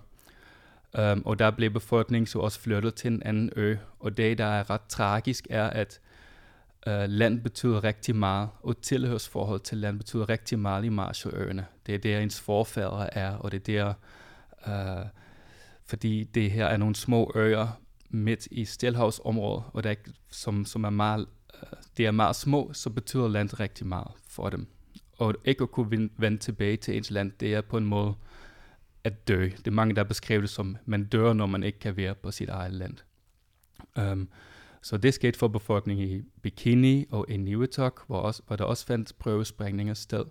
Um, 0.98 1.00
øhm, 1.00 1.22
og 1.24 1.38
der 1.38 1.50
blev 1.50 1.70
befolkningen 1.70 2.26
så 2.26 2.38
også 2.38 2.60
flyttet 2.60 2.94
til 2.94 3.12
en 3.12 3.22
anden 3.22 3.50
ø. 3.56 3.76
Og 4.00 4.16
det, 4.16 4.38
der 4.38 4.44
er 4.44 4.70
ret 4.70 4.80
tragisk, 4.88 5.46
er, 5.50 5.66
at 5.66 6.00
uh, 6.86 6.92
land 6.92 7.40
betyder 7.40 7.84
rigtig 7.84 8.16
meget, 8.16 8.48
og 8.62 8.82
tilhørsforhold 8.82 9.60
til 9.60 9.78
land 9.78 9.98
betyder 9.98 10.28
rigtig 10.28 10.58
meget 10.58 10.84
i 10.84 10.88
Marshalløerne. 10.88 11.66
Det 11.86 11.94
er 11.94 11.98
der, 11.98 12.20
ens 12.20 12.40
forfædre 12.40 13.14
er, 13.14 13.36
og 13.36 13.52
det 13.52 13.68
er 13.68 13.94
der, 14.64 15.02
uh, 15.02 15.06
fordi 15.86 16.24
det 16.24 16.50
her 16.50 16.66
er 16.66 16.76
nogle 16.76 16.94
små 16.94 17.32
øer 17.34 17.80
midt 18.10 18.48
i 18.50 18.64
Stilhavsområdet, 18.64 19.64
og 19.72 19.84
der, 19.84 19.90
er, 19.90 19.94
som, 20.30 20.64
som 20.64 20.84
er 20.84 20.90
meget, 20.90 21.26
de 21.96 22.06
er 22.06 22.10
meget 22.10 22.36
små, 22.36 22.70
så 22.72 22.90
betyder 22.90 23.28
land 23.28 23.60
rigtig 23.60 23.86
meget 23.86 24.10
for 24.28 24.50
dem. 24.50 24.66
Og 25.18 25.34
ikke 25.44 25.62
at 25.62 25.70
kunne 25.70 26.10
vende 26.16 26.38
tilbage 26.38 26.76
til 26.76 26.96
ens 26.96 27.10
land, 27.10 27.32
det 27.40 27.54
er 27.54 27.60
på 27.60 27.76
en 27.76 27.84
måde 27.84 28.14
at 29.04 29.28
dø. 29.28 29.44
Det 29.44 29.66
er 29.66 29.70
mange, 29.70 29.94
der 29.94 30.04
beskriver 30.04 30.40
det 30.40 30.50
som, 30.50 30.76
man 30.84 31.04
dør, 31.04 31.32
når 31.32 31.46
man 31.46 31.62
ikke 31.62 31.78
kan 31.78 31.96
være 31.96 32.14
på 32.14 32.30
sit 32.30 32.48
eget 32.48 32.72
land. 32.72 32.96
Um, 33.98 34.28
så 34.82 34.96
det 34.96 35.14
skete 35.14 35.38
for 35.38 35.48
befolkningen 35.48 36.08
i 36.08 36.22
Bikini 36.42 37.06
og 37.10 37.26
i 37.28 37.36
Niuetok, 37.36 38.06
hvor, 38.06 38.18
også, 38.18 38.42
hvor 38.46 38.56
der 38.56 38.64
også 38.64 38.86
fandt 38.86 39.12
prøvesprængninger 39.18 39.94
sted. 39.94 40.24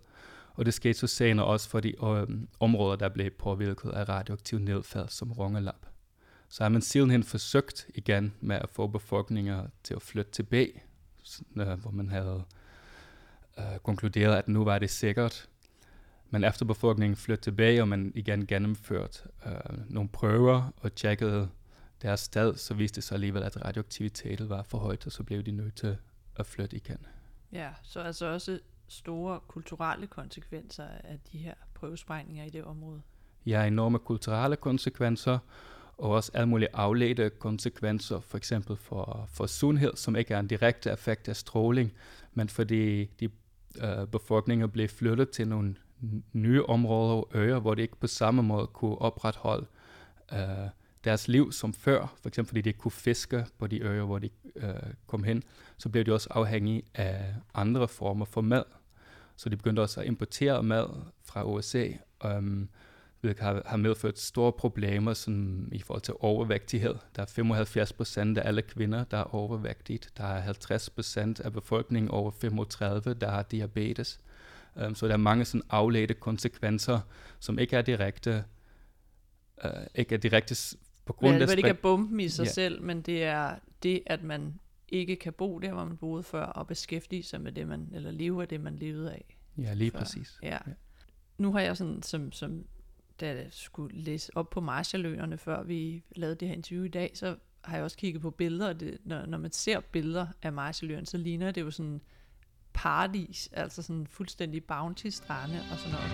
Og 0.54 0.66
det 0.66 0.74
skete 0.74 0.94
så 0.94 1.08
senere 1.08 1.46
også 1.46 1.70
for 1.70 1.80
de 1.80 2.02
um, 2.02 2.48
områder, 2.60 2.96
der 2.96 3.10
blev 3.10 3.32
påvirket 3.32 3.90
af 3.90 4.10
radioaktiv 4.10 4.60
nedfald 4.60 5.10
som 5.10 5.32
Rongelap. 5.32 5.86
Så 6.50 6.64
har 6.64 6.70
man 6.70 6.82
sidenhen 6.82 7.24
forsøgt 7.24 7.88
igen 7.96 8.34
med 8.42 8.56
at 8.56 8.70
få 8.70 8.88
befolkninger 8.88 9.68
til 9.84 9.94
at 9.94 10.02
flytte 10.02 10.32
tilbage, 10.32 10.84
uh, 11.56 11.74
hvor 11.74 11.92
man 11.92 12.10
havde 12.10 12.44
uh, 13.58 13.78
konkluderet, 13.84 14.36
at 14.36 14.48
nu 14.48 14.64
var 14.64 14.80
det 14.80 14.90
sikkert. 14.90 15.50
Men 16.30 16.44
efter 16.44 16.66
befolkningen 16.66 17.16
flyttede 17.16 17.46
tilbage, 17.46 17.82
og 17.82 17.88
man 17.88 18.12
igen 18.16 18.48
gennemført 18.48 19.26
uh, 19.46 19.92
nogle 19.94 20.10
prøver 20.10 20.72
og 20.78 20.96
tjekkede 20.96 21.50
deres 22.02 22.20
sted, 22.20 22.56
så 22.56 22.74
viste 22.74 22.96
det 22.96 23.04
sig 23.04 23.16
alligevel, 23.16 23.44
at 23.44 23.66
radioaktiviteten 23.66 24.50
var 24.50 24.64
for 24.64 24.78
højt, 24.78 25.06
og 25.06 25.12
så 25.12 25.24
blev 25.24 25.44
de 25.44 25.52
nødt 25.52 25.76
til 25.76 25.98
at 26.36 26.46
flytte 26.46 26.76
igen. 26.76 27.06
Ja, 27.52 27.70
så 27.84 28.00
altså 28.00 28.26
også 28.26 28.60
store 28.88 29.40
kulturelle 29.48 30.08
konsekvenser 30.08 30.88
af 31.04 31.20
de 31.32 31.38
her 31.38 31.54
prøvesprængninger 31.74 32.46
i 32.46 32.50
det 32.50 32.64
område. 32.64 33.02
Ja, 33.46 33.64
enorme 33.64 34.00
kulturelle 34.00 34.56
konsekvenser, 34.56 35.40
og 35.98 36.10
også 36.10 36.32
alle 36.34 36.50
mulige 36.50 36.70
afledte 36.74 37.30
konsekvenser, 37.30 38.20
for 38.20 38.38
eksempel 38.38 38.76
for, 38.78 39.30
for 39.34 39.46
sundhed, 39.46 39.92
som 39.96 40.16
ikke 40.16 40.34
er 40.34 40.40
en 40.40 40.48
direkte 40.48 40.92
effekt 40.92 41.28
af 41.30 41.36
stråling, 41.36 41.94
men 42.34 42.50
fordi 42.50 43.06
de 43.06 43.30
øh, 43.84 44.08
befolkninger 44.08 44.68
blev 44.68 44.88
flyttet 44.88 45.30
til 45.30 45.48
nogle 45.48 45.76
nye 46.34 46.66
områder 46.66 47.14
og 47.14 47.30
øer, 47.34 47.60
hvor 47.60 47.76
de 47.76 47.82
ikke 47.82 47.96
på 47.96 48.08
samme 48.08 48.44
måde 48.44 48.68
kunne 48.68 48.98
opretholde 48.98 49.66
øh, 50.34 50.70
deres 51.04 51.28
liv 51.28 51.52
som 51.52 51.74
før, 51.74 52.16
for 52.22 52.28
eksempel 52.28 52.50
fordi 52.50 52.62
de 52.62 52.70
ikke 52.70 52.80
kunne 52.80 52.92
fiske 52.92 53.46
på 53.60 53.68
de 53.68 53.80
øer, 53.80 54.04
hvor 54.04 54.20
de 54.20 54.30
øh, 54.56 54.74
kom 55.08 55.24
hen, 55.24 55.44
så 55.78 55.90
blev 55.90 56.06
de 56.06 56.14
også 56.14 56.28
afhængige 56.32 56.84
af 56.94 57.34
andre 57.54 57.88
former 57.88 58.26
for 58.26 58.42
mad. 58.42 58.64
Så 59.36 59.50
de 59.50 59.58
begyndte 59.58 59.80
også 59.80 60.02
at 60.02 60.08
importere 60.08 60.64
mad 60.64 60.88
fra 61.24 61.44
USA, 61.44 61.88
øh, 62.26 62.66
har, 63.40 63.62
har 63.66 63.78
medført 63.78 64.20
store 64.20 64.52
problemer 64.52 65.14
sådan, 65.14 65.70
i 65.72 65.82
forhold 65.82 66.02
til 66.02 66.14
overvægtighed. 66.20 66.96
Der 67.16 67.22
er 67.22 67.26
75 67.26 67.94
procent 67.94 68.38
af 68.38 68.48
alle 68.48 68.62
kvinder, 68.62 69.04
der 69.04 69.18
er 69.18 69.36
overvægtige. 69.36 70.00
Der 70.18 70.24
er 70.24 70.40
50 70.40 70.90
procent 70.90 71.40
af 71.40 71.54
befolkningen 71.54 72.12
over 72.12 72.32
35, 72.32 73.14
der 73.14 73.30
har 73.30 73.44
diabetes. 73.44 74.20
Um, 74.86 74.96
så 74.96 75.08
der 75.08 75.14
er 75.14 75.18
mange 75.18 75.46
sådan 75.46 75.62
afledte 75.70 76.14
konsekvenser, 76.14 77.00
som 77.40 77.60
ikke 77.60 77.76
er 77.76 77.82
direkte, 77.82 78.44
uh, 79.66 79.70
ikke 79.96 80.16
er 80.16 80.20
direkte 80.20 80.78
på 81.06 81.14
grund 81.14 81.36
ja, 81.36 81.42
af... 81.42 81.48
Det 81.48 81.58
ikke 81.58 81.70
er 81.70 81.74
bomben 81.74 82.20
i 82.20 82.30
sig 82.30 82.46
ja. 82.46 82.52
selv, 82.52 82.82
men 82.82 83.02
det 83.02 83.24
er 83.24 83.56
det, 83.84 84.04
at 84.06 84.24
man 84.24 84.60
ikke 84.90 85.16
kan 85.16 85.34
bo 85.34 85.60
der, 85.60 85.74
hvor 85.74 85.86
man 85.86 85.98
boede 85.98 86.24
før, 86.24 86.46
og 86.46 86.68
beskæftige 86.68 87.24
sig 87.24 87.42
med 87.42 87.52
det, 87.52 87.68
man, 87.68 87.90
eller 87.94 88.12
leve 88.12 88.42
af 88.42 88.48
det, 88.48 88.62
man 88.62 88.76
levede 88.76 89.12
af. 89.12 89.38
Ja, 89.58 89.74
lige 89.74 89.92
før. 89.92 90.00
præcis. 90.00 90.40
Ja. 90.44 90.58
ja. 90.68 90.74
Nu 91.38 91.52
har 91.52 91.60
jeg 91.60 91.78
sådan, 91.78 92.04
som, 92.04 92.32
som 92.32 92.66
da 93.22 93.28
jeg 93.28 93.48
skulle 93.52 94.02
læse 94.02 94.38
op 94.38 94.50
på 94.50 94.62
Marshalløerne, 94.62 95.38
før 95.38 95.64
vi 95.64 96.04
lavede 96.16 96.36
det 96.36 96.48
her 96.48 96.56
interview 96.56 96.86
i 96.86 96.90
dag, 96.90 97.12
så 97.14 97.36
har 97.64 97.76
jeg 97.76 97.84
også 97.84 97.98
kigget 97.98 98.22
på 98.22 98.30
billeder, 98.30 98.68
og 98.68 98.80
det, 98.80 98.98
når, 99.06 99.26
når 99.26 99.38
man 99.38 99.52
ser 99.52 99.80
billeder 99.80 100.28
af 100.42 100.54
Marshalløerne, 100.54 101.06
så 101.06 101.18
ligner 101.18 101.52
det 101.52 101.62
jo 101.62 101.72
sådan 101.72 102.02
paradis, 102.74 103.50
altså 103.52 103.82
sådan 103.82 104.08
fuldstændig 104.08 104.64
bounty-strande 104.64 105.60
og 105.72 105.78
sådan 105.78 105.92
noget. 105.92 106.12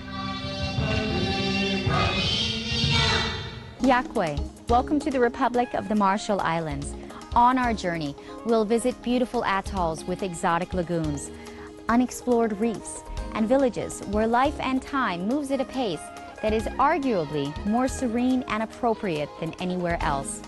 Yakwe, 3.83 4.27
welcome 4.69 4.99
to 4.99 5.09
the 5.09 5.25
Republic 5.25 5.67
of 5.73 5.85
the 5.85 5.95
Marshall 5.95 6.39
Islands. 6.57 6.87
On 7.35 7.57
our 7.57 7.73
journey, 7.73 8.13
we'll 8.45 8.65
visit 8.65 8.95
beautiful 9.03 9.43
atolls 9.43 10.05
with 10.07 10.23
exotic 10.23 10.73
lagoons, 10.73 11.31
unexplored 11.89 12.61
reefs, 12.61 13.03
and 13.35 13.47
villages 13.47 14.03
where 14.13 14.27
life 14.27 14.59
and 14.59 14.81
time 14.81 15.27
moves 15.27 15.51
at 15.51 15.61
a 15.61 15.65
pace 15.65 16.01
that 16.41 16.53
is 16.53 16.67
arguably 16.67 17.65
more 17.65 17.87
serene 17.87 18.43
and 18.47 18.63
appropriate 18.63 19.29
than 19.39 19.53
anywhere 19.61 19.97
else. 20.01 20.41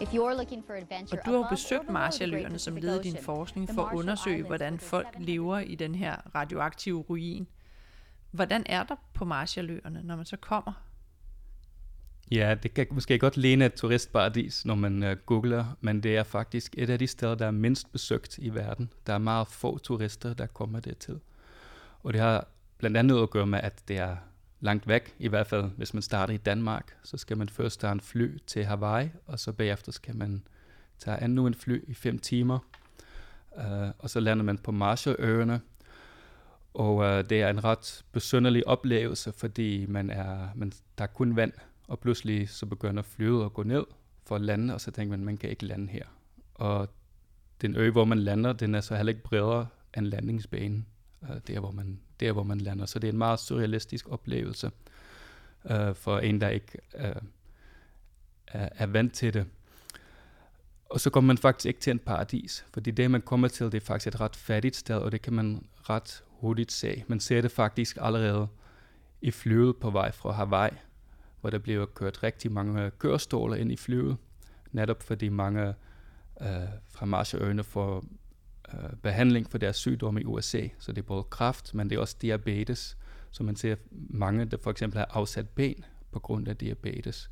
If 0.00 0.08
you're 0.14 0.34
looking 0.34 0.64
for 0.66 0.74
adventure 0.74 1.18
Og 1.18 1.26
du 1.26 1.30
har 1.30 1.38
jo 1.38 1.46
besøgt 1.50 1.90
Marshalløerne 1.90 2.58
som 2.58 2.76
led 2.76 3.00
i 3.00 3.02
din 3.02 3.16
forskning 3.22 3.68
for 3.74 3.86
at 3.86 3.96
undersøge, 3.96 4.42
hvordan 4.42 4.78
folk 4.78 5.06
lever 5.18 5.58
i 5.58 5.74
den 5.74 5.94
her 5.94 6.16
radioaktive 6.34 7.04
ruin. 7.10 7.46
Hvordan 8.30 8.62
er 8.66 8.82
der 8.82 8.96
på 9.14 9.24
Marshalløerne, 9.24 10.02
når 10.04 10.16
man 10.16 10.24
så 10.24 10.36
kommer? 10.36 10.72
Ja, 12.30 12.54
det 12.62 12.74
kan 12.74 12.86
måske 12.90 13.18
godt 13.18 13.36
ligne 13.36 13.66
et 13.66 13.74
turistparadis, 13.74 14.64
når 14.64 14.74
man 14.74 15.02
uh, 15.02 15.10
googler, 15.26 15.64
men 15.80 16.02
det 16.02 16.16
er 16.16 16.22
faktisk 16.22 16.74
et 16.78 16.90
af 16.90 16.98
de 16.98 17.06
steder, 17.06 17.34
der 17.34 17.46
er 17.46 17.50
mindst 17.50 17.92
besøgt 17.92 18.38
i 18.38 18.54
verden. 18.54 18.92
Der 19.06 19.12
er 19.12 19.18
meget 19.18 19.46
få 19.48 19.78
turister, 19.78 20.34
der 20.34 20.46
kommer 20.46 20.80
dertil. 20.80 21.20
Og 22.02 22.12
det 22.12 22.20
har 22.20 22.46
blandt 22.78 22.96
andet 22.96 23.22
at 23.22 23.30
gøre 23.30 23.46
med, 23.46 23.60
at 23.62 23.88
det 23.88 23.98
er 23.98 24.16
langt 24.60 24.88
væk, 24.88 25.14
i 25.18 25.28
hvert 25.28 25.46
fald 25.46 25.70
hvis 25.76 25.94
man 25.94 26.02
starter 26.02 26.34
i 26.34 26.36
Danmark, 26.36 26.96
så 27.02 27.16
skal 27.16 27.38
man 27.38 27.48
først 27.48 27.80
tage 27.80 27.92
en 27.92 28.00
fly 28.00 28.38
til 28.46 28.64
Hawaii, 28.64 29.10
og 29.26 29.38
så 29.38 29.52
bagefter 29.52 29.92
skal 29.92 30.16
man 30.16 30.42
tage 30.98 31.24
endnu 31.24 31.46
en 31.46 31.54
fly 31.54 31.84
i 31.88 31.94
fem 31.94 32.18
timer, 32.18 32.58
uh, 33.56 33.88
og 33.98 34.10
så 34.10 34.20
lander 34.20 34.44
man 34.44 34.58
på 34.58 34.72
Marshalløerne, 34.72 35.60
og 36.74 36.96
uh, 36.96 37.04
det 37.04 37.32
er 37.32 37.50
en 37.50 37.64
ret 37.64 38.04
besynderlig 38.12 38.66
oplevelse, 38.66 39.32
fordi 39.32 39.86
man 39.86 40.10
er, 40.10 40.48
man, 40.54 40.72
der 40.98 41.04
er 41.04 41.08
kun 41.08 41.36
vand, 41.36 41.52
og 41.88 41.98
pludselig 41.98 42.48
så 42.48 42.66
begynder 42.66 43.02
flyet 43.02 43.44
at 43.44 43.52
gå 43.52 43.62
ned 43.62 43.84
for 44.26 44.34
at 44.34 44.40
lande, 44.40 44.74
og 44.74 44.80
så 44.80 44.90
tænker 44.90 45.10
man, 45.10 45.24
man 45.24 45.36
kan 45.36 45.50
ikke 45.50 45.66
lande 45.66 45.88
her. 45.92 46.04
Og 46.54 46.88
den 47.60 47.76
ø, 47.76 47.90
hvor 47.90 48.04
man 48.04 48.18
lander, 48.18 48.52
den 48.52 48.74
er 48.74 48.80
så 48.80 48.96
heller 48.96 49.12
ikke 49.12 49.22
bredere 49.22 49.66
end 49.96 50.06
landingsbanen, 50.06 50.86
uh, 51.22 51.36
der, 51.46 51.60
hvor 51.60 51.70
man, 51.70 52.00
der 52.20 52.32
hvor 52.32 52.42
man 52.42 52.58
lander. 52.58 52.86
Så 52.86 52.98
det 52.98 53.08
er 53.08 53.12
en 53.12 53.18
meget 53.18 53.40
surrealistisk 53.40 54.08
oplevelse 54.08 54.70
øh, 55.70 55.94
for 55.94 56.18
en, 56.18 56.40
der 56.40 56.48
ikke 56.48 56.78
øh, 56.94 57.22
er, 58.46 58.68
er 58.76 58.86
vant 58.86 59.14
til 59.14 59.34
det. 59.34 59.46
Og 60.90 61.00
så 61.00 61.10
kommer 61.10 61.26
man 61.26 61.38
faktisk 61.38 61.66
ikke 61.66 61.80
til 61.80 61.90
en 61.90 61.98
paradis, 61.98 62.66
fordi 62.72 62.90
det, 62.90 63.10
man 63.10 63.22
kommer 63.22 63.48
til, 63.48 63.66
det 63.66 63.74
er 63.74 63.86
faktisk 63.86 64.14
et 64.14 64.20
ret 64.20 64.36
fattigt 64.36 64.76
sted, 64.76 64.96
og 64.96 65.12
det 65.12 65.22
kan 65.22 65.32
man 65.32 65.66
ret 65.90 66.24
hurtigt 66.28 66.72
se. 66.72 67.04
Man 67.06 67.20
ser 67.20 67.40
det 67.40 67.50
faktisk 67.50 67.98
allerede 68.00 68.48
i 69.20 69.30
flyet 69.30 69.76
på 69.76 69.90
vej 69.90 70.10
fra 70.10 70.32
Hawaii, 70.32 70.76
hvor 71.40 71.50
der 71.50 71.58
bliver 71.58 71.86
kørt 71.86 72.22
rigtig 72.22 72.52
mange 72.52 72.90
kørestoler 72.90 73.56
ind 73.56 73.72
i 73.72 73.76
flyet, 73.76 74.16
netop 74.72 75.02
fordi 75.02 75.28
mange 75.28 75.74
øh, 76.40 76.68
fra 76.88 77.06
Marshalløerne 77.06 77.64
får 77.64 78.04
øh, 78.74 78.96
behandling 79.02 79.50
for 79.50 79.58
deres 79.58 79.76
sygdomme 79.76 80.20
i 80.20 80.24
USA. 80.24 80.68
Så 80.78 80.92
det 80.92 80.98
er 80.98 81.06
både 81.06 81.22
kræft, 81.22 81.74
men 81.74 81.90
det 81.90 81.96
er 81.96 82.00
også 82.00 82.16
diabetes. 82.22 82.96
Så 83.30 83.42
man 83.42 83.56
ser 83.56 83.76
mange, 83.90 84.44
der 84.44 84.56
for 84.62 84.70
eksempel 84.70 84.98
har 84.98 85.06
afsat 85.10 85.48
ben 85.48 85.84
på 86.10 86.18
grund 86.18 86.48
af 86.48 86.56
diabetes. 86.56 87.30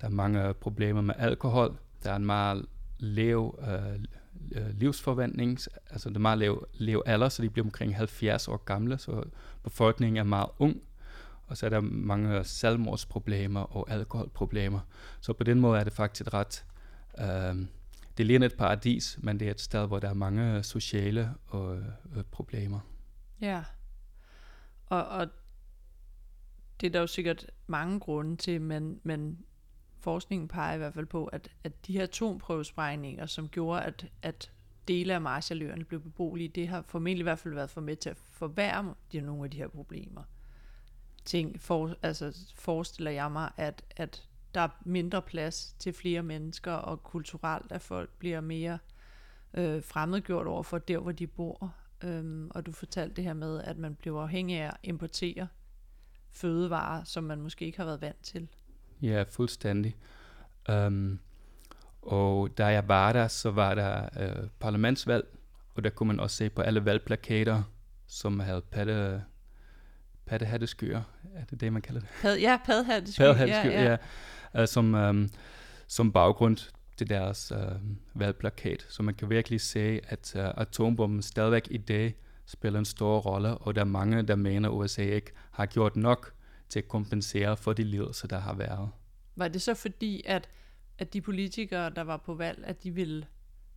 Der 0.00 0.06
er 0.06 0.10
mange 0.10 0.54
problemer 0.54 1.00
med 1.00 1.14
alkohol. 1.18 1.76
Der 2.02 2.10
er 2.12 2.16
en 2.16 2.26
meget 2.26 2.66
lav 2.98 3.58
øh, 3.68 4.00
øh 4.52 4.78
livsforventning, 4.78 5.58
altså 5.90 6.08
det 6.08 6.16
er 6.16 6.20
meget 6.20 6.38
lav, 6.38 6.66
lav 6.74 7.02
alder, 7.06 7.28
så 7.28 7.42
de 7.42 7.50
bliver 7.50 7.66
omkring 7.66 7.96
70 7.96 8.48
år 8.48 8.56
gamle, 8.56 8.98
så 8.98 9.22
befolkningen 9.62 10.16
er 10.16 10.24
meget 10.24 10.48
ung, 10.58 10.82
og 11.46 11.56
så 11.56 11.66
er 11.66 11.70
der 11.70 11.80
mange 11.80 12.44
selvmordsproblemer 12.44 13.60
og 13.60 13.90
alkoholproblemer. 13.90 14.80
Så 15.20 15.32
på 15.32 15.44
den 15.44 15.60
måde 15.60 15.80
er 15.80 15.84
det 15.84 15.92
faktisk 15.92 16.34
ret 16.34 16.64
øh, 17.20 17.66
det 18.16 18.26
ligner 18.26 18.46
et 18.46 18.56
paradis, 18.58 19.18
men 19.22 19.40
det 19.40 19.46
er 19.46 19.50
et 19.50 19.60
sted, 19.60 19.86
hvor 19.86 19.98
der 19.98 20.08
er 20.08 20.14
mange 20.14 20.62
sociale 20.62 21.34
og, 21.46 21.76
øh, 22.16 22.24
problemer. 22.30 22.80
Ja. 23.40 23.64
Og, 24.86 25.08
og 25.08 25.28
det 26.80 26.86
er 26.86 26.90
der 26.90 27.00
jo 27.00 27.06
sikkert 27.06 27.46
mange 27.66 28.00
grunde 28.00 28.36
til, 28.36 28.60
men, 28.60 29.00
men 29.02 29.38
forskningen 30.00 30.48
peger 30.48 30.74
i 30.74 30.78
hvert 30.78 30.94
fald 30.94 31.06
på, 31.06 31.26
at, 31.26 31.48
at 31.64 31.86
de 31.86 31.92
her 31.92 32.02
atomprøvesprængninger, 32.02 33.26
som 33.26 33.48
gjorde, 33.48 33.82
at, 33.82 34.06
at 34.22 34.50
dele 34.88 35.14
af 35.14 35.20
Marshalløerne 35.20 35.84
blev 35.84 36.00
beboelige, 36.00 36.48
det 36.48 36.68
har 36.68 36.82
formentlig 36.82 37.20
i 37.20 37.22
hvert 37.22 37.38
fald 37.38 37.54
været 37.54 37.70
for 37.70 37.80
med 37.80 37.96
til 37.96 38.10
at 38.10 38.16
forværre 38.16 38.94
de, 39.12 39.20
nogle 39.20 39.44
af 39.44 39.50
de 39.50 39.56
her 39.56 39.68
problemer. 39.68 40.22
Ting, 41.24 41.60
for, 41.60 41.94
altså 42.02 42.52
forestiller 42.54 43.10
jeg 43.10 43.32
mig, 43.32 43.50
at, 43.56 43.82
at 43.96 44.28
der 44.56 44.62
er 44.62 44.68
mindre 44.84 45.22
plads 45.22 45.74
til 45.78 45.92
flere 45.92 46.22
mennesker, 46.22 46.72
og 46.72 47.02
kulturelt 47.02 47.72
at 47.72 47.82
folk 47.82 48.10
bliver 48.18 48.40
mere 48.40 48.78
øh, 49.54 49.82
fremmedgjort 49.82 50.46
over 50.46 50.62
for 50.62 50.78
der, 50.78 50.98
hvor 50.98 51.12
de 51.12 51.26
bor. 51.26 51.74
Øhm, 52.04 52.50
og 52.50 52.66
du 52.66 52.72
fortalte 52.72 53.14
det 53.16 53.24
her 53.24 53.34
med, 53.34 53.62
at 53.62 53.78
man 53.78 53.94
bliver 53.94 54.22
afhængig 54.22 54.60
af 54.60 54.66
at 54.66 54.76
importere 54.82 55.48
fødevarer, 56.30 57.04
som 57.04 57.24
man 57.24 57.40
måske 57.40 57.64
ikke 57.64 57.78
har 57.78 57.84
været 57.84 58.00
vant 58.00 58.22
til. 58.22 58.48
Ja, 59.02 59.22
fuldstændig. 59.22 59.96
Um, 60.68 61.20
og 62.02 62.58
da 62.58 62.66
jeg 62.66 62.88
var 62.88 63.12
der, 63.12 63.28
så 63.28 63.50
var 63.50 63.74
der 63.74 64.08
øh, 64.20 64.48
parlamentsvalg, 64.60 65.38
og 65.74 65.84
der 65.84 65.90
kunne 65.90 66.06
man 66.06 66.20
også 66.20 66.36
se 66.36 66.50
på 66.50 66.62
alle 66.62 66.84
valgplakater, 66.84 67.62
som 68.06 68.40
havde 68.40 68.62
patte, 68.62 69.22
pattehatteskyer. 70.26 71.02
Er 71.34 71.44
det 71.44 71.60
det, 71.60 71.72
man 71.72 71.82
kalder 71.82 72.00
det? 72.00 72.08
Pad, 72.22 72.38
ja, 72.38 72.58
paddehatteskyer. 72.64 73.26
Paddehatteskyer, 73.26 73.72
ja. 73.72 73.82
ja. 73.82 73.96
ja. 74.54 74.62
Uh, 74.62 74.68
som, 74.68 74.94
um, 74.94 75.28
som 75.86 76.12
baggrund 76.12 76.56
til 76.96 77.08
deres 77.08 77.52
uh, 77.52 78.20
valgplakat. 78.20 78.86
Så 78.88 79.02
man 79.02 79.14
kan 79.14 79.30
virkelig 79.30 79.60
se, 79.60 80.00
at 80.08 80.32
uh, 80.36 80.42
atombomben 80.62 81.22
stadigvæk 81.22 81.68
i 81.70 81.78
dag 81.78 82.14
spiller 82.46 82.78
en 82.78 82.84
stor 82.84 83.18
rolle, 83.18 83.58
og 83.58 83.74
der 83.74 83.80
er 83.80 83.84
mange, 83.84 84.22
der 84.22 84.34
mener, 84.34 84.68
at 84.68 84.74
USA 84.74 85.02
ikke 85.02 85.32
har 85.50 85.66
gjort 85.66 85.96
nok 85.96 86.32
til 86.68 86.78
at 86.78 86.88
kompensere 86.88 87.56
for 87.56 87.72
de 87.72 87.82
lidelser, 87.82 88.28
der 88.28 88.38
har 88.38 88.54
været. 88.54 88.90
Var 89.36 89.48
det 89.48 89.62
så 89.62 89.74
fordi, 89.74 90.22
at, 90.26 90.48
at 90.98 91.12
de 91.12 91.20
politikere, 91.20 91.90
der 91.90 92.02
var 92.02 92.16
på 92.16 92.34
valg, 92.34 92.64
at 92.64 92.82
de 92.82 92.90
ville 92.90 93.26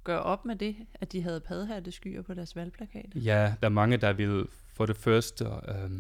gøre 0.04 0.24
op 0.24 0.46
med 0.46 0.56
det, 0.56 0.76
at 0.94 1.12
de 1.12 1.22
havde 1.22 1.40
padhatte 1.40 1.92
skyer 1.92 2.22
på 2.22 2.34
deres 2.34 2.56
valgplakater? 2.56 3.20
Ja, 3.20 3.54
der 3.62 3.68
er 3.68 3.70
mange, 3.70 3.98
der 3.98 4.14
vil 4.14 4.48
for 4.74 4.86
det 4.86 4.98
første 4.98 5.46
øh, 5.46 5.92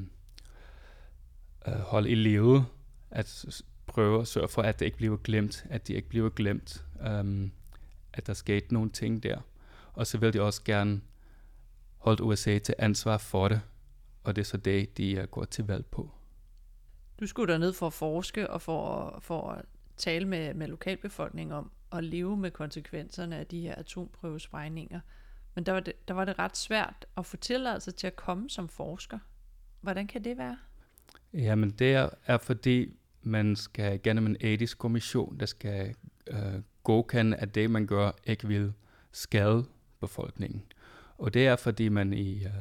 øh, 1.68 1.74
holde 1.74 2.10
i 2.10 2.16
live, 2.16 2.66
at 3.12 3.62
prøve 3.88 4.22
at 4.22 4.28
sørge 4.28 4.48
for, 4.48 4.62
at 4.62 4.80
det 4.80 4.86
ikke 4.86 4.98
bliver 4.98 5.18
glemt, 5.18 5.66
at 5.70 5.88
det 5.88 5.94
ikke 5.94 6.10
bliver 6.10 6.30
glemt, 6.30 6.86
øh, 7.02 7.50
at 8.14 8.28
der 8.28 8.34
skete 8.34 8.74
nogle 8.74 8.90
ting 8.90 9.24
der. 9.24 9.42
Og 9.94 10.08
så 10.08 10.18
vil 10.18 10.34
de 10.34 10.42
også 10.42 10.64
gerne 10.64 11.02
holde 11.98 12.24
USA 12.24 12.60
til 12.60 12.76
ansvar 12.78 13.18
for 13.18 13.48
det, 13.48 13.62
og 14.24 14.36
det 14.36 14.42
er 14.42 14.46
så 14.46 14.58
det, 14.58 14.98
de 14.98 15.28
går 15.32 15.46
til 15.46 15.68
valg 15.68 15.86
på. 15.86 16.12
Du 17.20 17.28
skulle 17.28 17.60
ned 17.60 17.74
for 17.74 17.88
at 17.88 17.94
forske 17.94 18.50
og 18.50 18.62
for, 18.62 19.20
for 19.22 19.52
at 19.52 19.66
tale 19.98 20.28
med, 20.28 20.54
med 20.54 20.68
lokalbefolkningen 20.68 21.54
om 21.54 21.72
at 21.92 22.04
leve 22.04 22.38
med 22.38 22.52
konsekvenserne 22.52 23.38
af 23.38 23.48
de 23.48 23.62
her 23.62 23.76
atomprøvesprængninger. 23.76 25.00
Men 25.56 25.66
der 25.66 25.72
var, 25.72 25.80
det, 25.80 26.08
der 26.08 26.14
var 26.14 26.26
det 26.26 26.40
ret 26.40 26.58
svært 26.58 27.06
at 27.18 27.26
få 27.26 27.38
tilladelse 27.38 27.92
til 27.92 28.08
at 28.08 28.16
komme 28.16 28.50
som 28.50 28.70
forsker. 28.70 29.20
Hvordan 29.82 30.08
kan 30.08 30.24
det 30.24 30.38
være? 30.38 30.58
Jamen 31.34 31.70
det 31.70 32.10
er, 32.28 32.38
fordi, 32.38 32.94
man 33.22 33.56
skal 33.56 34.00
gennem 34.04 34.26
en 34.26 34.38
etisk 34.40 34.78
kommission, 34.78 35.40
der 35.40 35.46
skal 35.46 35.96
øh, 36.28 36.62
godkende, 36.84 37.38
at 37.38 37.56
det, 37.56 37.72
man 37.72 37.88
gør, 37.88 38.12
ikke 38.24 38.48
vil 38.48 38.74
skade 39.12 39.66
befolkningen. 40.00 40.64
Og 41.18 41.34
det 41.34 41.48
er, 41.48 41.56
fordi 41.56 41.90
man 41.90 42.14
i, 42.14 42.44
øh, 42.44 42.52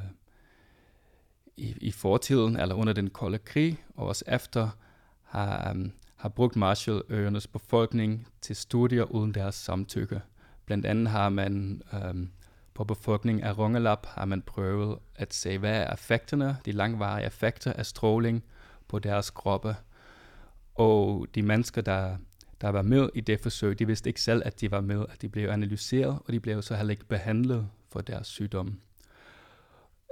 i, 1.57 1.75
i 1.81 1.91
fortiden, 1.91 2.57
eller 2.57 2.75
under 2.75 2.93
den 2.93 3.11
kolde 3.11 3.39
krig, 3.39 3.85
og 3.97 4.07
også 4.07 4.25
efter, 4.29 4.69
har, 5.23 5.71
um, 5.71 5.93
har 6.17 6.29
brugt 6.29 6.57
Marshalløernes 6.57 7.47
befolkning 7.47 8.29
til 8.41 8.57
studier 8.57 9.05
uden 9.05 9.35
deres 9.35 9.55
samtykke. 9.55 10.21
Blandt 10.67 10.87
andet 10.87 11.09
har 11.09 11.29
man 11.29 11.83
um, 11.93 12.31
på 12.75 12.85
befolkningen 12.85 13.45
af 13.45 13.59
Rongelap 13.59 14.07
har 14.07 14.25
man 14.25 14.43
prøvet 14.43 14.99
at 15.15 15.35
se, 15.35 15.59
hvad 15.59 15.83
er 15.83 15.93
effekterne, 15.93 16.57
de 16.65 16.73
langvarige 16.73 17.27
effekter 17.27 17.73
af 17.73 17.87
stråling 17.87 18.45
på 18.89 18.99
deres 18.99 19.31
kroppe. 19.31 19.77
Og 20.75 21.27
de 21.35 21.43
mennesker, 21.43 21.83
der, 21.83 22.17
der 22.61 22.69
var 22.69 22.83
med 22.83 23.09
i 23.15 23.21
det 23.21 23.41
forsøg, 23.41 23.79
de 23.79 23.87
vidste 23.87 24.11
ikke 24.11 24.21
selv, 24.21 24.43
at 24.45 24.61
de 24.61 24.71
var 24.71 24.81
med, 24.81 25.05
at 25.11 25.23
de 25.23 25.29
blev 25.29 25.49
analyseret, 25.49 26.19
og 26.25 26.33
de 26.33 26.41
blev 26.41 26.63
så 26.63 26.77
heller 26.77 26.91
ikke 26.91 27.05
behandlet 27.05 27.69
for 27.89 28.01
deres 28.01 28.27
sygdom. 28.27 28.81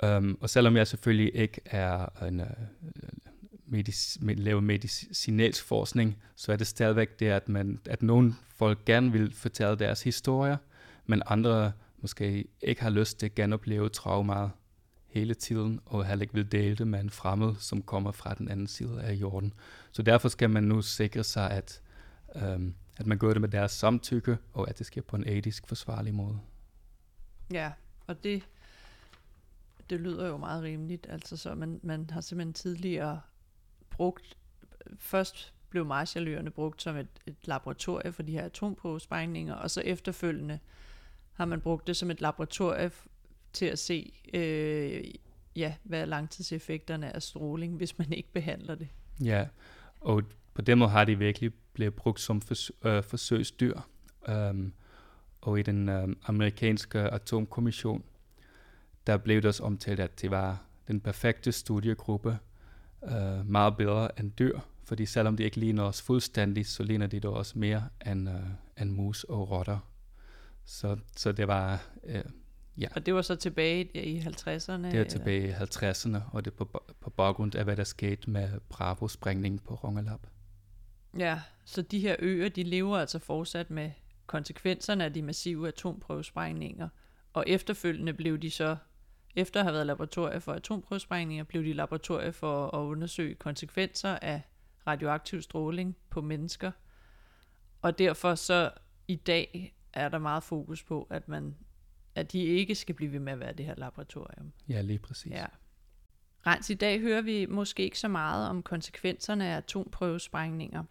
Um, 0.06 0.38
og 0.40 0.50
selvom 0.50 0.76
jeg 0.76 0.86
selvfølgelig 0.86 1.34
ikke 1.34 1.60
er 1.64 2.24
en 2.24 2.40
øh, 2.40 2.46
uh, 2.82 3.26
medic- 3.66 4.16
med, 4.20 4.36
laver 4.36 4.60
medicinalsk 4.60 5.64
forskning, 5.64 6.16
så 6.36 6.52
er 6.52 6.56
det 6.56 6.66
stadigvæk 6.66 7.20
det, 7.20 7.26
at, 7.26 7.48
man, 7.48 7.80
at 7.86 8.02
nogle 8.02 8.34
folk 8.48 8.84
gerne 8.84 9.12
vil 9.12 9.34
fortælle 9.34 9.76
deres 9.76 10.02
historier, 10.02 10.56
men 11.06 11.22
andre 11.26 11.72
måske 11.98 12.44
ikke 12.62 12.82
har 12.82 12.90
lyst 12.90 13.18
til 13.18 13.26
at 13.26 13.34
genopleve 13.34 13.88
traumer 13.88 14.50
hele 15.20 15.35
tiden, 15.35 15.81
og 15.87 16.07
heller 16.07 16.22
ikke 16.22 16.35
vil 16.35 16.52
dele 16.52 16.76
det 16.76 16.87
med 16.87 17.00
en 17.00 17.11
fremmed, 17.11 17.55
som 17.59 17.83
kommer 17.83 18.12
fra 18.12 18.35
den 18.35 18.48
anden 18.48 18.66
side 18.66 19.02
af 19.02 19.12
jorden. 19.12 19.55
Så 19.92 20.02
derfor 20.02 20.29
skal 20.29 20.50
man 20.50 20.64
nu 20.64 20.83
sikre 20.83 21.24
sig, 21.24 21.50
at, 21.50 21.83
øhm, 22.37 22.74
at 22.96 23.07
man 23.07 23.18
gør 23.18 23.33
det 23.33 23.40
med 23.40 23.48
deres 23.48 23.72
samtykke, 23.72 24.38
og 24.52 24.68
at 24.68 24.79
det 24.79 24.87
sker 24.87 25.02
på 25.02 25.16
en 25.16 25.29
etisk 25.29 25.68
forsvarlig 25.68 26.14
måde. 26.14 26.38
Ja, 27.50 27.72
og 28.07 28.24
det 28.24 28.42
det 29.90 30.00
lyder 30.00 30.29
jo 30.29 30.37
meget 30.37 30.62
rimeligt. 30.62 31.07
Altså 31.11 31.37
så 31.37 31.55
man, 31.55 31.81
man 31.83 32.11
har 32.11 32.20
simpelthen 32.20 32.52
tidligere 32.52 33.20
brugt, 33.90 34.37
først 34.98 35.55
blev 35.70 35.85
Marshalløerne 35.85 36.50
brugt 36.50 36.83
som 36.83 36.96
et, 36.96 37.09
et 37.26 37.37
laboratorie 37.44 38.12
for 38.12 38.22
de 38.22 38.33
her 38.33 38.44
atomprøvesprængninger, 38.44 39.55
og 39.55 39.70
så 39.70 39.81
efterfølgende 39.81 40.59
har 41.33 41.44
man 41.44 41.61
brugt 41.61 41.87
det 41.87 41.96
som 41.96 42.11
et 42.11 42.20
laboratorie 42.20 42.90
til 43.57 43.66
at 43.66 43.79
se, 43.79 44.12
øh, 44.35 45.05
ja, 45.57 45.75
hvad 45.83 46.01
er 46.01 46.05
langtidseffekterne 46.05 47.16
af 47.16 47.23
stråling, 47.23 47.77
hvis 47.77 47.99
man 47.99 48.12
ikke 48.12 48.33
behandler 48.33 48.75
det. 48.75 48.88
Ja, 49.25 49.47
og 50.01 50.23
på 50.55 50.62
den 50.62 50.79
måde 50.79 50.90
har 50.90 51.05
de 51.05 51.19
virkelig 51.19 51.53
blevet 51.73 51.95
brugt 51.95 52.21
som 52.21 52.40
forsø 52.40 52.73
øh, 52.85 53.03
forsøgsdyr. 53.03 53.81
Um, 54.29 54.73
og 55.40 55.59
i 55.59 55.62
den 55.62 55.88
øh, 55.88 56.09
amerikanske 56.27 56.99
atomkommission, 56.99 58.05
der 59.07 59.16
blev 59.16 59.37
det 59.37 59.45
også 59.45 59.62
omtalt, 59.62 60.01
at 60.01 60.21
det 60.23 60.31
var 60.31 60.62
den 60.88 61.01
perfekte 61.01 61.53
studiegruppe, 61.53 62.38
øh, 63.05 63.51
meget 63.51 63.77
bedre 63.77 64.21
end 64.21 64.33
dyr, 64.38 64.59
fordi 64.85 65.07
selvom 65.07 65.37
de 65.37 65.45
ikke 65.45 65.57
ligner 65.57 65.83
os 65.83 66.03
fuldstændig, 66.03 66.66
så 66.66 66.83
ligner 66.83 67.07
de 67.07 67.21
dog 67.21 67.35
også 67.35 67.59
mere 67.59 67.88
end, 68.07 68.29
øh, 68.29 68.35
end 68.81 68.90
mus 68.90 69.25
og 69.25 69.51
rotter. 69.51 69.79
Så, 70.64 70.97
så 71.16 71.33
det 71.33 71.49
var, 71.49 71.87
øh, 72.05 72.25
ja. 72.78 72.88
Og 72.94 73.06
det 73.06 73.14
var 73.14 73.22
så 73.22 73.36
tilbage 73.36 74.06
i 74.06 74.20
50'erne? 74.20 74.72
Det 74.72 74.98
var 74.98 75.04
tilbage 75.04 75.48
i 75.48 75.52
50'erne, 75.52 76.18
og 76.32 76.44
det 76.44 76.54
på, 76.54 76.84
på 77.00 77.10
baggrund 77.10 77.54
af, 77.54 77.64
hvad 77.64 77.76
der 77.76 77.84
skete 77.84 78.30
med 78.30 78.60
Bravo-sprængningen 78.68 79.58
på 79.58 79.74
Rongelap. 79.74 80.26
Ja, 81.18 81.40
så 81.64 81.82
de 81.82 82.00
her 82.00 82.16
øer, 82.18 82.48
de 82.48 82.62
lever 82.62 82.98
altså 82.98 83.18
fortsat 83.18 83.70
med 83.70 83.90
konsekvenserne 84.26 85.04
af 85.04 85.12
de 85.12 85.22
massive 85.22 85.68
atomprøvesprængninger, 85.68 86.88
og 87.32 87.44
efterfølgende 87.46 88.12
blev 88.12 88.38
de 88.38 88.50
så 88.50 88.76
efter 89.36 89.60
at 89.60 89.64
have 89.64 89.74
været 89.74 89.86
laboratorier 89.86 90.38
for 90.38 90.52
atomprøvesprængninger, 90.52 91.44
blev 91.44 91.64
de 91.64 91.72
laboratorier 91.72 92.30
for 92.30 92.66
at 92.76 92.78
undersøge 92.78 93.34
konsekvenser 93.34 94.18
af 94.22 94.42
radioaktiv 94.86 95.42
stråling 95.42 95.96
på 96.10 96.20
mennesker. 96.20 96.70
Og 97.82 97.98
derfor 97.98 98.34
så 98.34 98.70
i 99.08 99.16
dag 99.16 99.76
er 99.92 100.08
der 100.08 100.18
meget 100.18 100.42
fokus 100.42 100.82
på, 100.82 101.06
at 101.10 101.28
man 101.28 101.56
at 102.16 102.33
de 102.33 102.44
ikke 102.44 102.74
skal 102.74 102.94
blive 102.94 103.12
ved 103.12 103.20
med 103.20 103.33
at 103.33 103.40
være 103.40 103.52
det 103.52 103.66
her 103.66 103.74
laboratorium. 103.76 104.52
Ja, 104.68 104.81
lige 104.81 104.98
præcis. 104.98 105.33
Ja. 105.33 105.46
Rens, 106.46 106.70
i 106.70 106.74
dag 106.74 107.00
hører 107.00 107.22
vi 107.22 107.46
måske 107.46 107.83
ikke 107.83 107.98
så 107.98 108.09
meget 108.09 108.48
om 108.48 108.62
konsekvenserne 108.62 109.48
af 109.48 109.57
atomprøvesprængninger. 109.57 110.85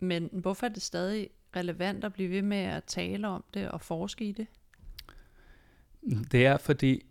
Men 0.00 0.28
hvorfor 0.32 0.66
er 0.66 0.70
det 0.70 0.82
stadig 0.82 1.30
relevant 1.56 2.04
at 2.04 2.12
blive 2.12 2.30
ved 2.30 2.42
med 2.42 2.58
at 2.58 2.84
tale 2.84 3.28
om 3.28 3.44
det 3.54 3.68
og 3.68 3.80
forske 3.80 4.24
i 4.24 4.32
det? 4.32 4.46
Det 6.32 6.46
er 6.46 6.56
fordi, 6.56 7.06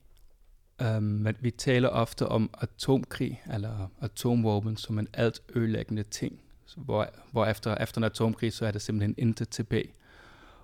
Um, 0.97 1.27
vi 1.39 1.51
taler 1.51 1.89
ofte 1.89 2.27
om 2.27 2.49
atomkrig 2.61 3.43
eller 3.53 3.91
atomvåben 4.01 4.77
som 4.77 4.99
en 4.99 5.07
alt 5.13 5.41
ødelæggende 5.55 6.03
ting, 6.03 6.41
hvor, 6.77 7.09
hvor 7.31 7.45
efter, 7.45 7.75
efter 7.75 7.97
en 7.97 8.03
atomkrig, 8.03 8.53
så 8.53 8.65
er 8.65 8.71
der 8.71 8.79
simpelthen 8.79 9.15
intet 9.17 9.49
tilbage. 9.49 9.93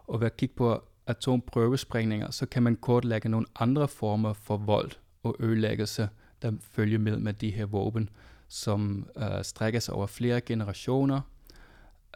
Og 0.07 0.19
ved 0.19 0.25
at 0.25 0.37
kigge 0.37 0.55
på 0.55 0.83
atomprøvesprængninger, 1.07 2.31
så 2.31 2.45
kan 2.45 2.63
man 2.63 2.75
kortlægge 2.75 3.29
nogle 3.29 3.47
andre 3.59 3.87
former 3.87 4.33
for 4.33 4.57
vold 4.57 4.91
og 5.23 5.35
ødelæggelse, 5.39 6.09
der 6.41 6.51
følger 6.71 6.99
med 6.99 7.17
med 7.17 7.33
de 7.33 7.51
her 7.51 7.65
våben, 7.65 8.09
som 8.47 9.09
øh, 9.17 9.43
strækker 9.43 9.79
sig 9.79 9.93
over 9.93 10.07
flere 10.07 10.41
generationer, 10.41 11.21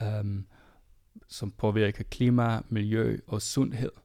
øh, 0.02 0.26
som 1.28 1.52
påvirker 1.52 2.04
klima, 2.04 2.62
miljø 2.70 3.18
og 3.28 3.42
sundhed– 3.42 3.92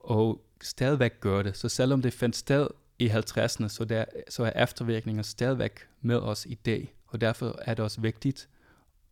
og 0.00 0.44
stadigvæk 0.62 1.20
gør 1.20 1.42
det. 1.42 1.56
Så 1.56 1.68
selvom 1.68 2.02
det 2.02 2.12
fandt 2.12 2.36
sted 2.36 2.66
i 2.98 3.08
50'erne, 3.08 3.68
så, 3.68 3.84
der, 3.88 4.04
så 4.28 4.44
er 4.44 4.62
eftervirkninger 4.62 5.22
stadigvæk 5.22 5.80
med 6.00 6.16
os 6.16 6.46
i 6.46 6.54
dag. 6.54 6.94
Og 7.06 7.20
derfor 7.20 7.58
er 7.62 7.74
det 7.74 7.84
også 7.84 8.00
vigtigt 8.00 8.48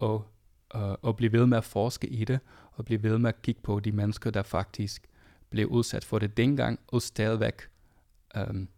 at, 0.03 0.21
uh, 0.75 1.09
at 1.09 1.17
blive 1.17 1.33
ved 1.33 1.47
med 1.47 1.59
at 1.59 1.65
forske 1.65 2.07
i 2.07 2.25
det, 2.25 2.41
og 2.73 2.85
blive 2.85 3.03
ved 3.03 3.19
med 3.19 3.29
at 3.29 3.43
kigge 3.43 3.61
på 3.61 3.81
de 3.81 3.93
mennesker, 3.93 4.31
der 4.31 4.43
faktisk 4.43 5.09
blev 5.51 5.67
udsat 5.67 6.05
for 6.05 6.19
det 6.19 6.37
dengang, 6.37 6.81
og 6.87 7.03
stadigvæk 7.03 7.63
um, 8.49 8.69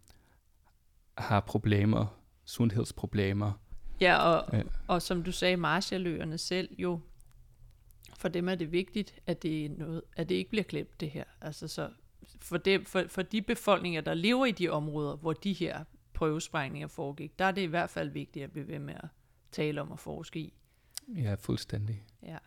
har 1.17 1.39
problemer, 1.39 2.17
sundhedsproblemer. 2.45 3.51
Ja, 4.01 4.17
og, 4.17 4.57
ja. 4.57 4.63
og 4.87 5.01
som 5.01 5.23
du 5.23 5.31
sagde, 5.31 5.57
Marshalløerne 5.57 6.37
selv 6.37 6.69
jo, 6.77 6.99
for 8.17 8.27
dem 8.27 8.49
er 8.49 8.55
det 8.55 8.71
vigtigt, 8.71 9.13
at 9.27 9.43
det, 9.43 9.65
er 9.65 9.69
noget, 9.69 10.01
at 10.17 10.29
det 10.29 10.35
ikke 10.35 10.49
bliver 10.49 10.63
glemt 10.63 10.99
det 10.99 11.09
her. 11.09 11.23
Altså 11.41 11.67
så 11.67 11.89
for, 12.41 12.57
det, 12.57 12.87
for, 12.87 13.03
for 13.07 13.21
de 13.21 13.41
befolkninger, 13.41 14.01
der 14.01 14.13
lever 14.13 14.45
i 14.45 14.51
de 14.51 14.69
områder, 14.69 15.15
hvor 15.15 15.33
de 15.33 15.53
her 15.53 15.83
prøvesprængninger 16.13 16.87
foregik, 16.87 17.39
der 17.39 17.45
er 17.45 17.51
det 17.51 17.61
i 17.61 17.65
hvert 17.65 17.89
fald 17.89 18.09
vigtigt 18.09 18.43
at 18.43 18.51
blive 18.51 18.67
ved 18.67 18.79
med 18.79 18.93
at 18.93 19.07
tale 19.51 19.81
om 19.81 19.91
og 19.91 19.99
forske 19.99 20.39
i. 20.39 20.53
Ja, 21.15 21.35
fuldstændig. 21.35 22.05
Ja. 22.23 22.37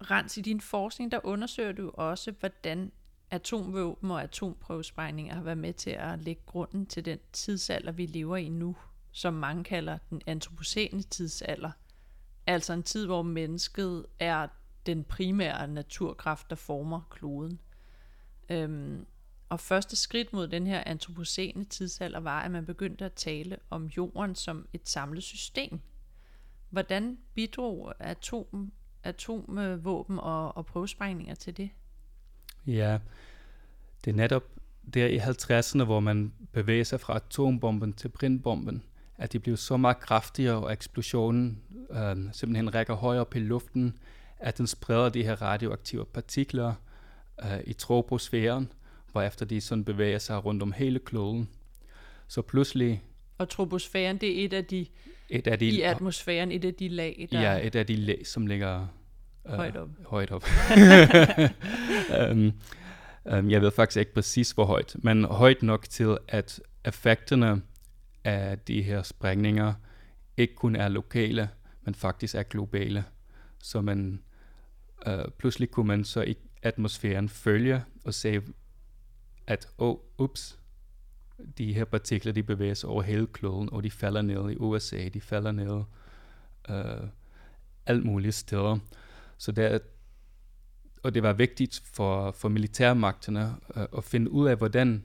Rens, 0.00 0.36
i 0.36 0.40
din 0.40 0.60
forskning, 0.60 1.12
der 1.12 1.20
undersøger 1.24 1.72
du 1.72 1.90
også, 1.94 2.32
hvordan 2.40 2.92
atomvåben 3.30 4.10
og 4.10 4.22
atomprøvesprængninger 4.22 5.34
har 5.34 5.42
været 5.42 5.58
med 5.58 5.72
til 5.72 5.90
at 5.90 6.22
lægge 6.22 6.42
grunden 6.46 6.86
til 6.86 7.04
den 7.04 7.18
tidsalder, 7.32 7.92
vi 7.92 8.06
lever 8.06 8.36
i 8.36 8.48
nu, 8.48 8.76
som 9.12 9.34
mange 9.34 9.64
kalder 9.64 9.98
den 10.10 10.22
antropocene 10.26 11.02
tidsalder. 11.02 11.70
Altså 12.46 12.72
en 12.72 12.82
tid, 12.82 13.06
hvor 13.06 13.22
mennesket 13.22 14.06
er 14.18 14.48
den 14.86 15.04
primære 15.04 15.68
naturkraft, 15.68 16.50
der 16.50 16.56
former 16.56 17.00
kloden. 17.10 17.60
Øhm, 18.48 19.06
og 19.50 19.60
første 19.60 19.96
skridt 19.96 20.32
mod 20.32 20.48
den 20.48 20.66
her 20.66 20.82
antropocene 20.86 21.64
tidsalder 21.64 22.20
var, 22.20 22.40
at 22.42 22.50
man 22.50 22.66
begyndte 22.66 23.04
at 23.04 23.12
tale 23.12 23.56
om 23.70 23.86
jorden 23.86 24.34
som 24.34 24.66
et 24.72 24.88
samlet 24.88 25.22
system. 25.22 25.80
Hvordan 26.70 27.18
bidrog 27.34 27.94
atom, 27.98 28.72
atomvåben 29.02 30.18
og, 30.18 30.56
og 30.56 30.66
prøvesprængninger 30.66 31.34
til 31.34 31.56
det? 31.56 31.70
Ja, 32.66 32.98
det 34.04 34.10
er 34.10 34.14
netop 34.14 34.44
der 34.94 35.06
i 35.06 35.18
50'erne, 35.18 35.84
hvor 35.84 36.00
man 36.00 36.32
bevæger 36.52 36.84
sig 36.84 37.00
fra 37.00 37.16
atombomben 37.16 37.92
til 37.92 38.08
brintbomben, 38.08 38.82
at 39.18 39.32
de 39.32 39.38
blev 39.38 39.56
så 39.56 39.76
meget 39.76 40.00
kraftigere, 40.00 40.64
og 40.64 40.72
eksplosionen 40.72 41.62
øh, 41.90 42.16
simpelthen 42.32 42.74
rækker 42.74 42.94
højere 42.94 43.20
op 43.20 43.36
i 43.36 43.38
luften, 43.38 43.98
at 44.38 44.58
den 44.58 44.66
spreder 44.66 45.08
de 45.08 45.24
her 45.24 45.42
radioaktive 45.42 46.06
partikler 46.06 46.74
øh, 47.44 47.60
i 47.66 47.72
troposfæren, 47.72 48.72
hvorefter 49.12 49.46
de 49.46 49.60
sådan 49.60 49.84
bevæger 49.84 50.18
sig 50.18 50.44
rundt 50.44 50.62
om 50.62 50.72
hele 50.72 50.98
kloden. 50.98 51.48
Så 52.28 52.42
pludselig... 52.42 53.02
Og 53.38 53.48
troposfæren, 53.48 54.18
det 54.18 54.40
er 54.40 54.44
et 54.44 54.52
af 54.52 54.64
de, 54.64 54.86
et 55.28 55.46
af 55.46 55.58
de 55.58 55.66
i 55.66 55.80
atmosfæren, 55.80 56.52
et 56.52 56.64
af 56.64 56.74
de 56.74 56.88
lag, 56.88 57.28
der... 57.32 57.40
Ja, 57.40 57.66
et 57.66 57.74
af 57.74 57.86
de 57.86 57.96
lag, 57.96 58.26
som 58.26 58.46
ligger 58.46 58.86
øh, 59.46 59.52
højt 59.52 59.76
op. 59.76 59.88
Højt 60.06 60.30
op. 60.30 60.44
um, 62.30 62.52
um, 63.38 63.50
jeg 63.50 63.60
ved 63.62 63.70
faktisk 63.70 63.98
ikke 63.98 64.14
præcis, 64.14 64.50
hvor 64.50 64.64
højt, 64.64 64.96
men 64.98 65.24
højt 65.24 65.62
nok 65.62 65.88
til, 65.88 66.18
at 66.28 66.60
effekterne 66.84 67.62
af 68.24 68.58
de 68.58 68.82
her 68.82 69.02
sprængninger 69.02 69.74
ikke 70.36 70.54
kun 70.54 70.76
er 70.76 70.88
lokale, 70.88 71.48
men 71.82 71.94
faktisk 71.94 72.34
er 72.34 72.42
globale. 72.42 73.04
Så 73.58 73.80
man 73.80 74.22
uh, 75.06 75.12
pludselig 75.38 75.70
kunne 75.70 75.86
man 75.86 76.04
så 76.04 76.22
i 76.22 76.36
atmosfæren 76.62 77.28
følge 77.28 77.82
og 78.04 78.14
se, 78.14 78.40
at 79.50 79.68
oh, 79.78 79.96
ups, 80.18 80.58
de 81.58 81.72
her 81.72 81.84
partikler, 81.84 82.32
de 82.32 82.42
bevæger 82.42 82.74
sig 82.74 82.88
over 82.88 83.02
hele 83.02 83.26
kloden, 83.26 83.72
og 83.72 83.82
de 83.82 83.90
falder 83.90 84.22
ned 84.22 84.50
i 84.50 84.56
USA, 84.56 85.08
de 85.08 85.20
falder 85.20 85.52
ned 85.52 85.82
øh, 86.70 87.08
alt 87.86 88.04
muligt 88.04 88.34
steder. 88.34 88.78
Så 89.38 89.52
der, 89.52 89.78
og 91.02 91.14
det 91.14 91.22
var 91.22 91.32
vigtigt 91.32 91.82
for, 91.84 92.30
for 92.30 92.48
militærmagterne 92.48 93.56
øh, 93.76 93.86
at 93.96 94.04
finde 94.04 94.30
ud 94.30 94.48
af, 94.48 94.56
hvordan 94.56 95.04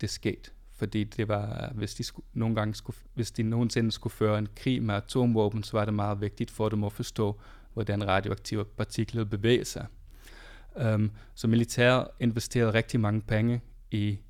det 0.00 0.10
skete. 0.10 0.50
Fordi 0.72 1.04
det 1.04 1.28
var, 1.28 1.72
hvis 1.74 1.94
de, 1.94 2.04
skulle, 2.04 2.26
nogle 2.32 2.54
gange 2.54 2.74
skulle, 2.74 2.96
hvis 3.14 3.30
de 3.30 3.42
nogensinde 3.42 3.92
skulle 3.92 4.12
føre 4.12 4.38
en 4.38 4.48
krig 4.56 4.82
med 4.82 4.94
atomvåben, 4.94 5.62
så 5.62 5.76
var 5.76 5.84
det 5.84 5.94
meget 5.94 6.20
vigtigt 6.20 6.50
for 6.50 6.68
dem 6.68 6.84
at 6.84 6.92
forstå, 6.92 7.40
hvordan 7.72 8.08
radioaktive 8.08 8.64
partikler 8.64 9.24
bevæger 9.24 9.64
sig. 9.64 9.86
Um, 10.94 11.10
så 11.34 11.48
militær 11.48 12.04
investerede 12.20 12.74
rigtig 12.74 13.00
mange 13.00 13.20
penge 13.20 13.60
i 13.92 14.20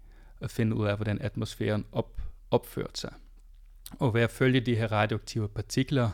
at 0.41 0.51
finde 0.51 0.77
ud 0.77 0.87
af, 0.87 0.97
hvordan 0.97 1.23
atmosfæren 1.23 1.85
op, 1.93 2.23
opførte 2.51 3.01
sig. 3.01 3.15
Og 3.99 4.15
ved 4.15 4.23
at 4.23 4.31
følge 4.31 4.61
de 4.61 4.77
her 4.77 4.93
radioaktive 4.93 5.49
partikler, 5.49 6.11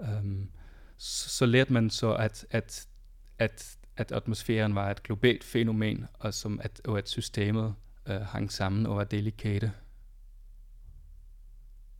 øhm, 0.00 0.50
så, 0.96 1.28
så 1.28 1.46
lærte 1.46 1.72
man 1.72 1.90
så, 1.90 2.14
at, 2.14 2.46
at, 2.50 2.88
at, 3.38 3.76
at 3.96 4.12
atmosfæren 4.12 4.74
var 4.74 4.90
et 4.90 5.02
globalt 5.02 5.44
fænomen, 5.44 6.06
og, 6.14 6.34
som 6.34 6.60
at, 6.62 6.80
og 6.84 6.98
at 6.98 7.08
systemet 7.08 7.74
øh, 8.06 8.20
hang 8.20 8.52
sammen 8.52 8.86
og 8.86 8.96
var 8.96 9.04
delikate. 9.04 9.72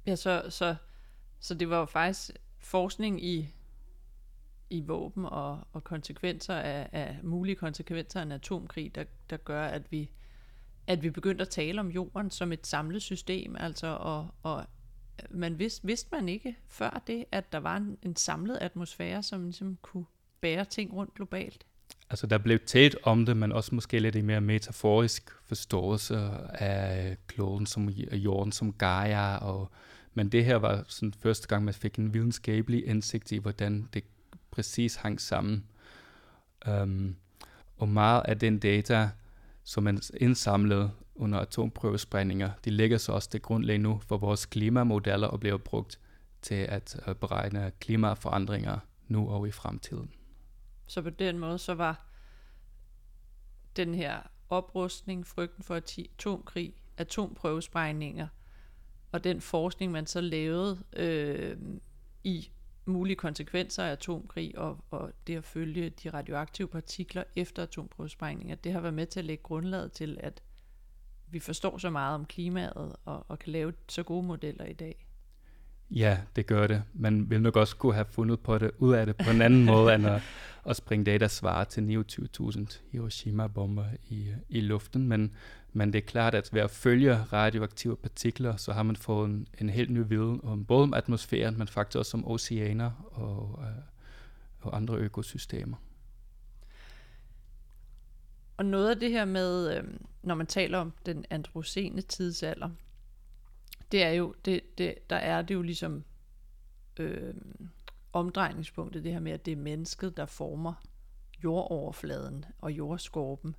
Ja, 0.06 0.16
så, 0.16 0.46
så, 0.48 0.76
så 1.40 1.54
det 1.54 1.70
var 1.70 1.78
jo 1.78 1.84
faktisk 1.84 2.30
forskning 2.58 3.24
i 3.24 3.48
i 4.70 4.80
våben 4.80 5.24
og, 5.24 5.60
og 5.72 5.84
konsekvenser 5.84 6.54
af, 6.54 6.88
af 6.92 7.18
mulige 7.22 7.56
konsekvenser 7.56 8.20
af 8.20 8.24
en 8.24 8.32
atomkrig, 8.32 8.94
der, 8.94 9.04
der 9.30 9.36
gør, 9.36 9.62
at 9.62 9.92
vi, 9.92 10.10
at 10.86 11.02
vi 11.02 11.10
begyndte 11.10 11.42
at 11.42 11.48
tale 11.48 11.80
om 11.80 11.90
jorden 11.90 12.30
som 12.30 12.52
et 12.52 12.66
samlet 12.66 13.02
system, 13.02 13.56
altså 13.58 13.86
og, 13.86 14.28
og 14.42 14.64
man 15.30 15.58
vidste, 15.58 15.86
vidste 15.86 16.08
man 16.12 16.28
ikke 16.28 16.56
før 16.68 17.02
det, 17.06 17.24
at 17.32 17.52
der 17.52 17.58
var 17.58 17.76
en, 17.76 17.98
en 18.02 18.16
samlet 18.16 18.58
atmosfære, 18.60 19.22
som 19.22 19.44
ligesom 19.44 19.78
kunne 19.82 20.04
bære 20.40 20.64
ting 20.64 20.92
rundt 20.92 21.14
globalt? 21.14 21.66
Altså 22.10 22.26
der 22.26 22.38
blev 22.38 22.58
talt 22.66 22.96
om 23.02 23.26
det, 23.26 23.36
men 23.36 23.52
også 23.52 23.74
måske 23.74 23.98
lidt 23.98 24.24
mere 24.24 24.40
metaforisk 24.40 25.30
forståelse 25.44 26.16
af 26.48 27.16
kloden 27.26 27.66
som 27.66 27.88
jorden 27.88 28.52
som 28.52 28.72
Gaia, 28.72 29.36
og, 29.36 29.70
men 30.14 30.28
det 30.28 30.44
her 30.44 30.56
var 30.56 30.84
sådan 30.88 31.14
første 31.18 31.48
gang, 31.48 31.64
man 31.64 31.74
fik 31.74 31.96
en 31.96 32.14
videnskabelig 32.14 32.86
indsigt 32.86 33.32
i, 33.32 33.36
hvordan 33.36 33.88
det 33.94 34.04
præcis 34.50 34.96
hang 34.96 35.20
sammen. 35.20 35.64
Um, 36.68 37.16
og 37.76 37.88
meget 37.88 38.22
af 38.24 38.38
den 38.38 38.58
data, 38.58 39.08
som 39.66 39.82
man 39.82 40.00
indsamlede 40.20 40.90
under 41.14 41.38
atomprøvesprængninger, 41.38 42.50
de 42.64 42.70
ligger 42.70 42.98
så 42.98 43.12
også 43.12 43.28
det 43.32 43.42
grundlag 43.42 43.78
nu 43.78 44.00
for 44.06 44.16
vores 44.16 44.46
klimamodeller 44.46 45.28
og 45.28 45.40
bliver 45.40 45.56
brugt 45.56 46.00
til 46.42 46.54
at 46.54 47.00
øh, 47.06 47.14
beregne 47.14 47.72
klimaforandringer 47.80 48.78
nu 49.08 49.30
og 49.30 49.48
i 49.48 49.50
fremtiden. 49.50 50.10
Så 50.86 51.02
på 51.02 51.10
den 51.10 51.38
måde, 51.38 51.58
så 51.58 51.74
var 51.74 52.06
den 53.76 53.94
her 53.94 54.20
oprustning, 54.48 55.26
frygten 55.26 55.64
for 55.64 55.74
atomkrig, 55.74 56.74
atomprøvesprængninger, 56.96 58.28
og 59.12 59.24
den 59.24 59.40
forskning, 59.40 59.92
man 59.92 60.06
så 60.06 60.20
lavede 60.20 60.78
øh, 60.96 61.56
i 62.24 62.50
mulige 62.86 63.16
konsekvenser 63.16 63.84
af 63.84 63.92
atomkrig 63.92 64.58
og, 64.58 64.84
og 64.90 65.12
det 65.26 65.36
at 65.36 65.44
følge 65.44 65.90
de 65.90 66.10
radioaktive 66.10 66.68
partikler 66.68 67.24
efter 67.36 67.62
atomprøvesprængninger, 67.62 68.54
det 68.54 68.72
har 68.72 68.80
været 68.80 68.94
med 68.94 69.06
til 69.06 69.20
at 69.20 69.24
lægge 69.24 69.42
grundlaget 69.42 69.92
til, 69.92 70.16
at 70.20 70.42
vi 71.28 71.38
forstår 71.40 71.78
så 71.78 71.90
meget 71.90 72.14
om 72.14 72.24
klimaet 72.24 72.96
og, 73.04 73.26
og 73.28 73.38
kan 73.38 73.52
lave 73.52 73.72
så 73.88 74.02
gode 74.02 74.26
modeller 74.26 74.64
i 74.64 74.72
dag. 74.72 75.05
Ja, 75.90 76.18
det 76.36 76.46
gør 76.46 76.66
det. 76.66 76.82
Man 76.94 77.30
vil 77.30 77.42
nok 77.42 77.56
også 77.56 77.76
kunne 77.76 77.94
have 77.94 78.06
fundet 78.10 78.40
på 78.40 78.58
det, 78.58 78.70
ud 78.78 78.94
af 78.94 79.06
det 79.06 79.16
på 79.16 79.30
en 79.30 79.42
anden 79.42 79.64
måde, 79.74 79.94
end 79.94 80.06
at, 80.06 80.22
at 80.66 80.76
springe 80.76 81.18
der 81.18 81.28
svarer 81.28 81.64
til 81.64 82.06
29.000 82.40 82.78
Hiroshima-bomber 82.92 83.84
i, 84.08 84.28
i 84.48 84.60
luften. 84.60 85.08
Men, 85.08 85.32
men 85.72 85.92
det 85.92 85.98
er 85.98 86.06
klart, 86.06 86.34
at 86.34 86.48
ved 86.52 86.60
at 86.60 86.70
følge 86.70 87.16
radioaktive 87.16 87.96
partikler, 87.96 88.56
så 88.56 88.72
har 88.72 88.82
man 88.82 88.96
fået 88.96 89.28
en, 89.28 89.48
en 89.60 89.70
helt 89.70 89.90
ny 89.90 90.02
viden 90.08 90.40
om 90.42 90.64
både 90.64 90.82
om 90.82 90.94
atmosfæren, 90.94 91.58
men 91.58 91.68
faktisk 91.68 91.98
også 91.98 92.16
om 92.16 92.28
oceaner 92.28 92.90
og, 93.12 93.62
øh, 93.62 93.82
og 94.60 94.76
andre 94.76 94.94
økosystemer. 94.94 95.76
Og 98.56 98.64
noget 98.64 98.90
af 98.90 99.00
det 99.00 99.10
her 99.10 99.24
med, 99.24 99.76
øh, 99.76 99.84
når 100.22 100.34
man 100.34 100.46
taler 100.46 100.78
om 100.78 100.92
den 101.06 101.24
antropocene 101.30 102.00
tidsalder, 102.00 102.70
det 103.92 104.02
er 104.02 104.10
jo, 104.10 104.34
det, 104.44 104.78
det, 104.78 105.10
der 105.10 105.16
er 105.16 105.42
det 105.42 105.54
jo 105.54 105.62
ligesom 105.62 106.04
øh, 107.00 107.34
omdrejningspunktet, 108.12 109.04
det 109.04 109.12
her 109.12 109.20
med, 109.20 109.32
at 109.32 109.46
det 109.46 109.52
er 109.52 109.56
mennesket, 109.56 110.16
der 110.16 110.26
former 110.26 110.74
jordoverfladen 111.44 112.44
og 112.58 112.72
jordskorpen. 112.72 113.56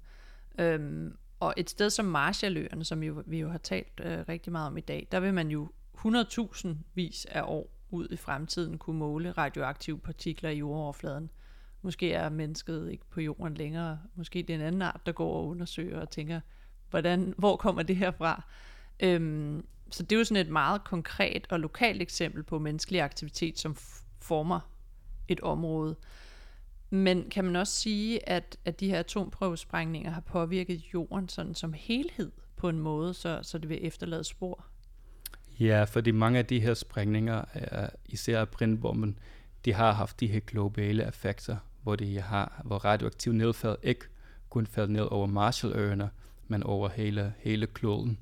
Øhm, 0.60 1.18
og 1.40 1.54
et 1.58 1.70
sted 1.70 1.90
som 1.90 2.06
Marshalløerne, 2.06 2.86
som 2.86 3.04
jo, 3.04 3.24
vi 3.26 3.40
jo 3.40 3.50
har 3.50 3.58
talt 3.58 4.02
øh, 4.04 4.20
rigtig 4.30 4.52
meget 4.52 4.68
om 4.68 4.78
i 4.78 4.82
dag, 4.82 5.08
der 5.12 5.20
vil 5.20 5.34
man 5.34 5.48
jo 5.48 5.72
100.000 5.98 6.68
vis 6.94 7.26
af 7.26 7.42
år 7.46 7.70
ud 7.92 8.08
i 8.12 8.16
fremtiden 8.16 8.78
kunne 8.78 9.00
måle 9.00 9.32
radioaktive 9.32 10.00
partikler 10.00 10.50
i 10.50 10.58
jordoverfladen. 10.58 11.30
måske 11.82 12.14
er 12.14 12.30
mennesket 12.30 12.92
ikke 12.92 13.06
på 13.10 13.22
jorden 13.22 13.54
længere. 13.54 14.00
Måske 14.16 14.42
det 14.42 14.50
er 14.50 14.56
en 14.56 14.66
anden 14.66 14.82
art, 14.82 15.02
der 15.06 15.12
går 15.12 15.34
og 15.34 15.48
undersøger 15.48 16.00
og 16.00 16.10
tænker, 16.10 16.42
hvordan, 16.90 17.34
hvor 17.38 17.56
kommer 17.56 17.84
det 17.84 17.96
her 17.96 18.12
fra? 18.12 18.44
Øhm, 19.00 19.66
så 19.92 20.04
det 20.04 20.16
er 20.16 20.20
jo 20.20 20.24
sådan 20.24 20.46
et 20.46 20.52
meget 20.52 20.84
konkret 20.84 21.48
og 21.50 21.60
lokalt 21.60 22.02
eksempel 22.02 22.44
på 22.44 22.60
menneskelig 22.60 23.02
aktivitet, 23.02 23.60
som 23.60 23.76
former 24.22 24.60
et 25.28 25.40
område. 25.40 25.96
Men 26.90 27.30
kan 27.30 27.46
man 27.46 27.56
også 27.56 27.74
sige, 27.74 28.30
at, 28.30 28.58
at 28.66 28.80
de 28.80 28.90
her 28.90 29.00
atomprøvesprængninger 29.00 30.12
har 30.12 30.22
påvirket 30.22 30.82
jorden 30.94 31.30
sådan 31.30 31.56
som 31.56 31.74
helhed 31.74 32.32
på 32.56 32.70
en 32.70 32.80
måde, 32.80 33.14
så, 33.14 33.40
så 33.42 33.58
det 33.58 33.70
vil 33.70 33.80
efterlade 33.82 34.24
spor? 34.24 34.66
Ja, 35.60 35.84
fordi 35.84 36.12
mange 36.12 36.40
af 36.40 36.46
de 36.46 36.60
her 36.60 36.74
sprængninger, 36.74 37.46
især 38.06 38.46
brindbomben, 38.46 39.20
de 39.66 39.74
har 39.74 39.92
haft 39.92 40.20
de 40.20 40.28
her 40.28 40.40
globale 40.40 41.08
effekter, 41.08 41.58
hvor, 41.84 41.96
de 41.96 42.22
har, 42.22 42.62
hvor 42.66 42.78
radioaktiv 42.78 43.34
nedfald 43.34 43.78
ikke 43.84 44.06
kun 44.50 44.68
faldt 44.68 44.92
ned 44.92 45.02
over 45.12 45.28
Marshalløerne, 45.28 46.10
men 46.48 46.64
over 46.64 46.90
hele, 46.90 47.34
hele 47.40 47.68
kloden. 47.68 48.18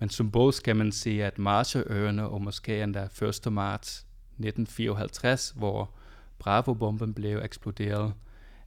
Men 0.00 0.10
symbolsk 0.10 0.62
kan 0.62 0.76
man 0.76 0.92
sige, 0.92 1.24
at 1.24 1.38
Marshalløerne 1.38 2.28
og 2.28 2.42
måske 2.42 2.82
endda 2.82 3.02
1. 3.02 3.52
marts 3.52 4.06
1954, 4.38 5.54
hvor 5.56 5.90
Bravo-bomben 6.38 7.14
blev 7.14 7.38
eksploderet, 7.44 8.14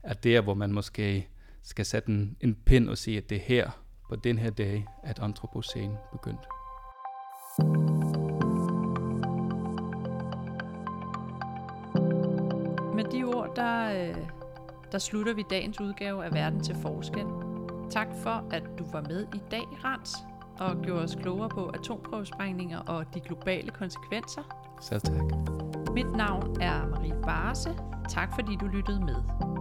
er 0.02 0.14
der, 0.14 0.40
hvor 0.40 0.54
man 0.54 0.72
måske 0.72 1.28
skal 1.62 1.86
sætte 1.86 2.08
en, 2.08 2.36
en 2.40 2.54
pind 2.54 2.88
og 2.88 2.98
sige, 2.98 3.18
at 3.18 3.30
det 3.30 3.36
er 3.36 3.42
her, 3.44 3.70
på 4.08 4.16
den 4.16 4.38
her 4.38 4.50
dag, 4.50 4.86
at 5.02 5.18
antropocen 5.18 5.96
begyndte. 6.12 6.48
Med 12.94 13.04
de 13.12 13.24
ord, 13.24 13.56
der, 13.56 14.08
øh, 14.08 14.16
der 14.92 14.98
slutter 14.98 15.34
vi 15.34 15.44
dagens 15.50 15.80
udgave 15.80 16.24
af 16.24 16.32
Verden 16.32 16.60
til 16.60 16.74
Forskel. 16.74 17.26
Tak 17.90 18.08
for, 18.22 18.48
at 18.50 18.62
du 18.78 18.84
var 18.92 19.02
med 19.02 19.26
i 19.34 19.40
dag, 19.50 19.64
Rans, 19.84 20.14
og 20.60 20.82
gjorde 20.82 21.02
os 21.02 21.14
klogere 21.14 21.48
på 21.48 21.66
atomprøvesprængninger 21.66 22.78
og 22.78 23.14
de 23.14 23.20
globale 23.20 23.70
konsekvenser. 23.70 24.42
Selv 24.80 25.00
tak. 25.00 25.22
Mit 25.94 26.16
navn 26.16 26.60
er 26.60 26.86
Marie 26.86 27.14
Barse. 27.22 27.70
Tak 28.08 28.34
fordi 28.34 28.56
du 28.60 28.66
lyttede 28.66 29.00
med. 29.00 29.53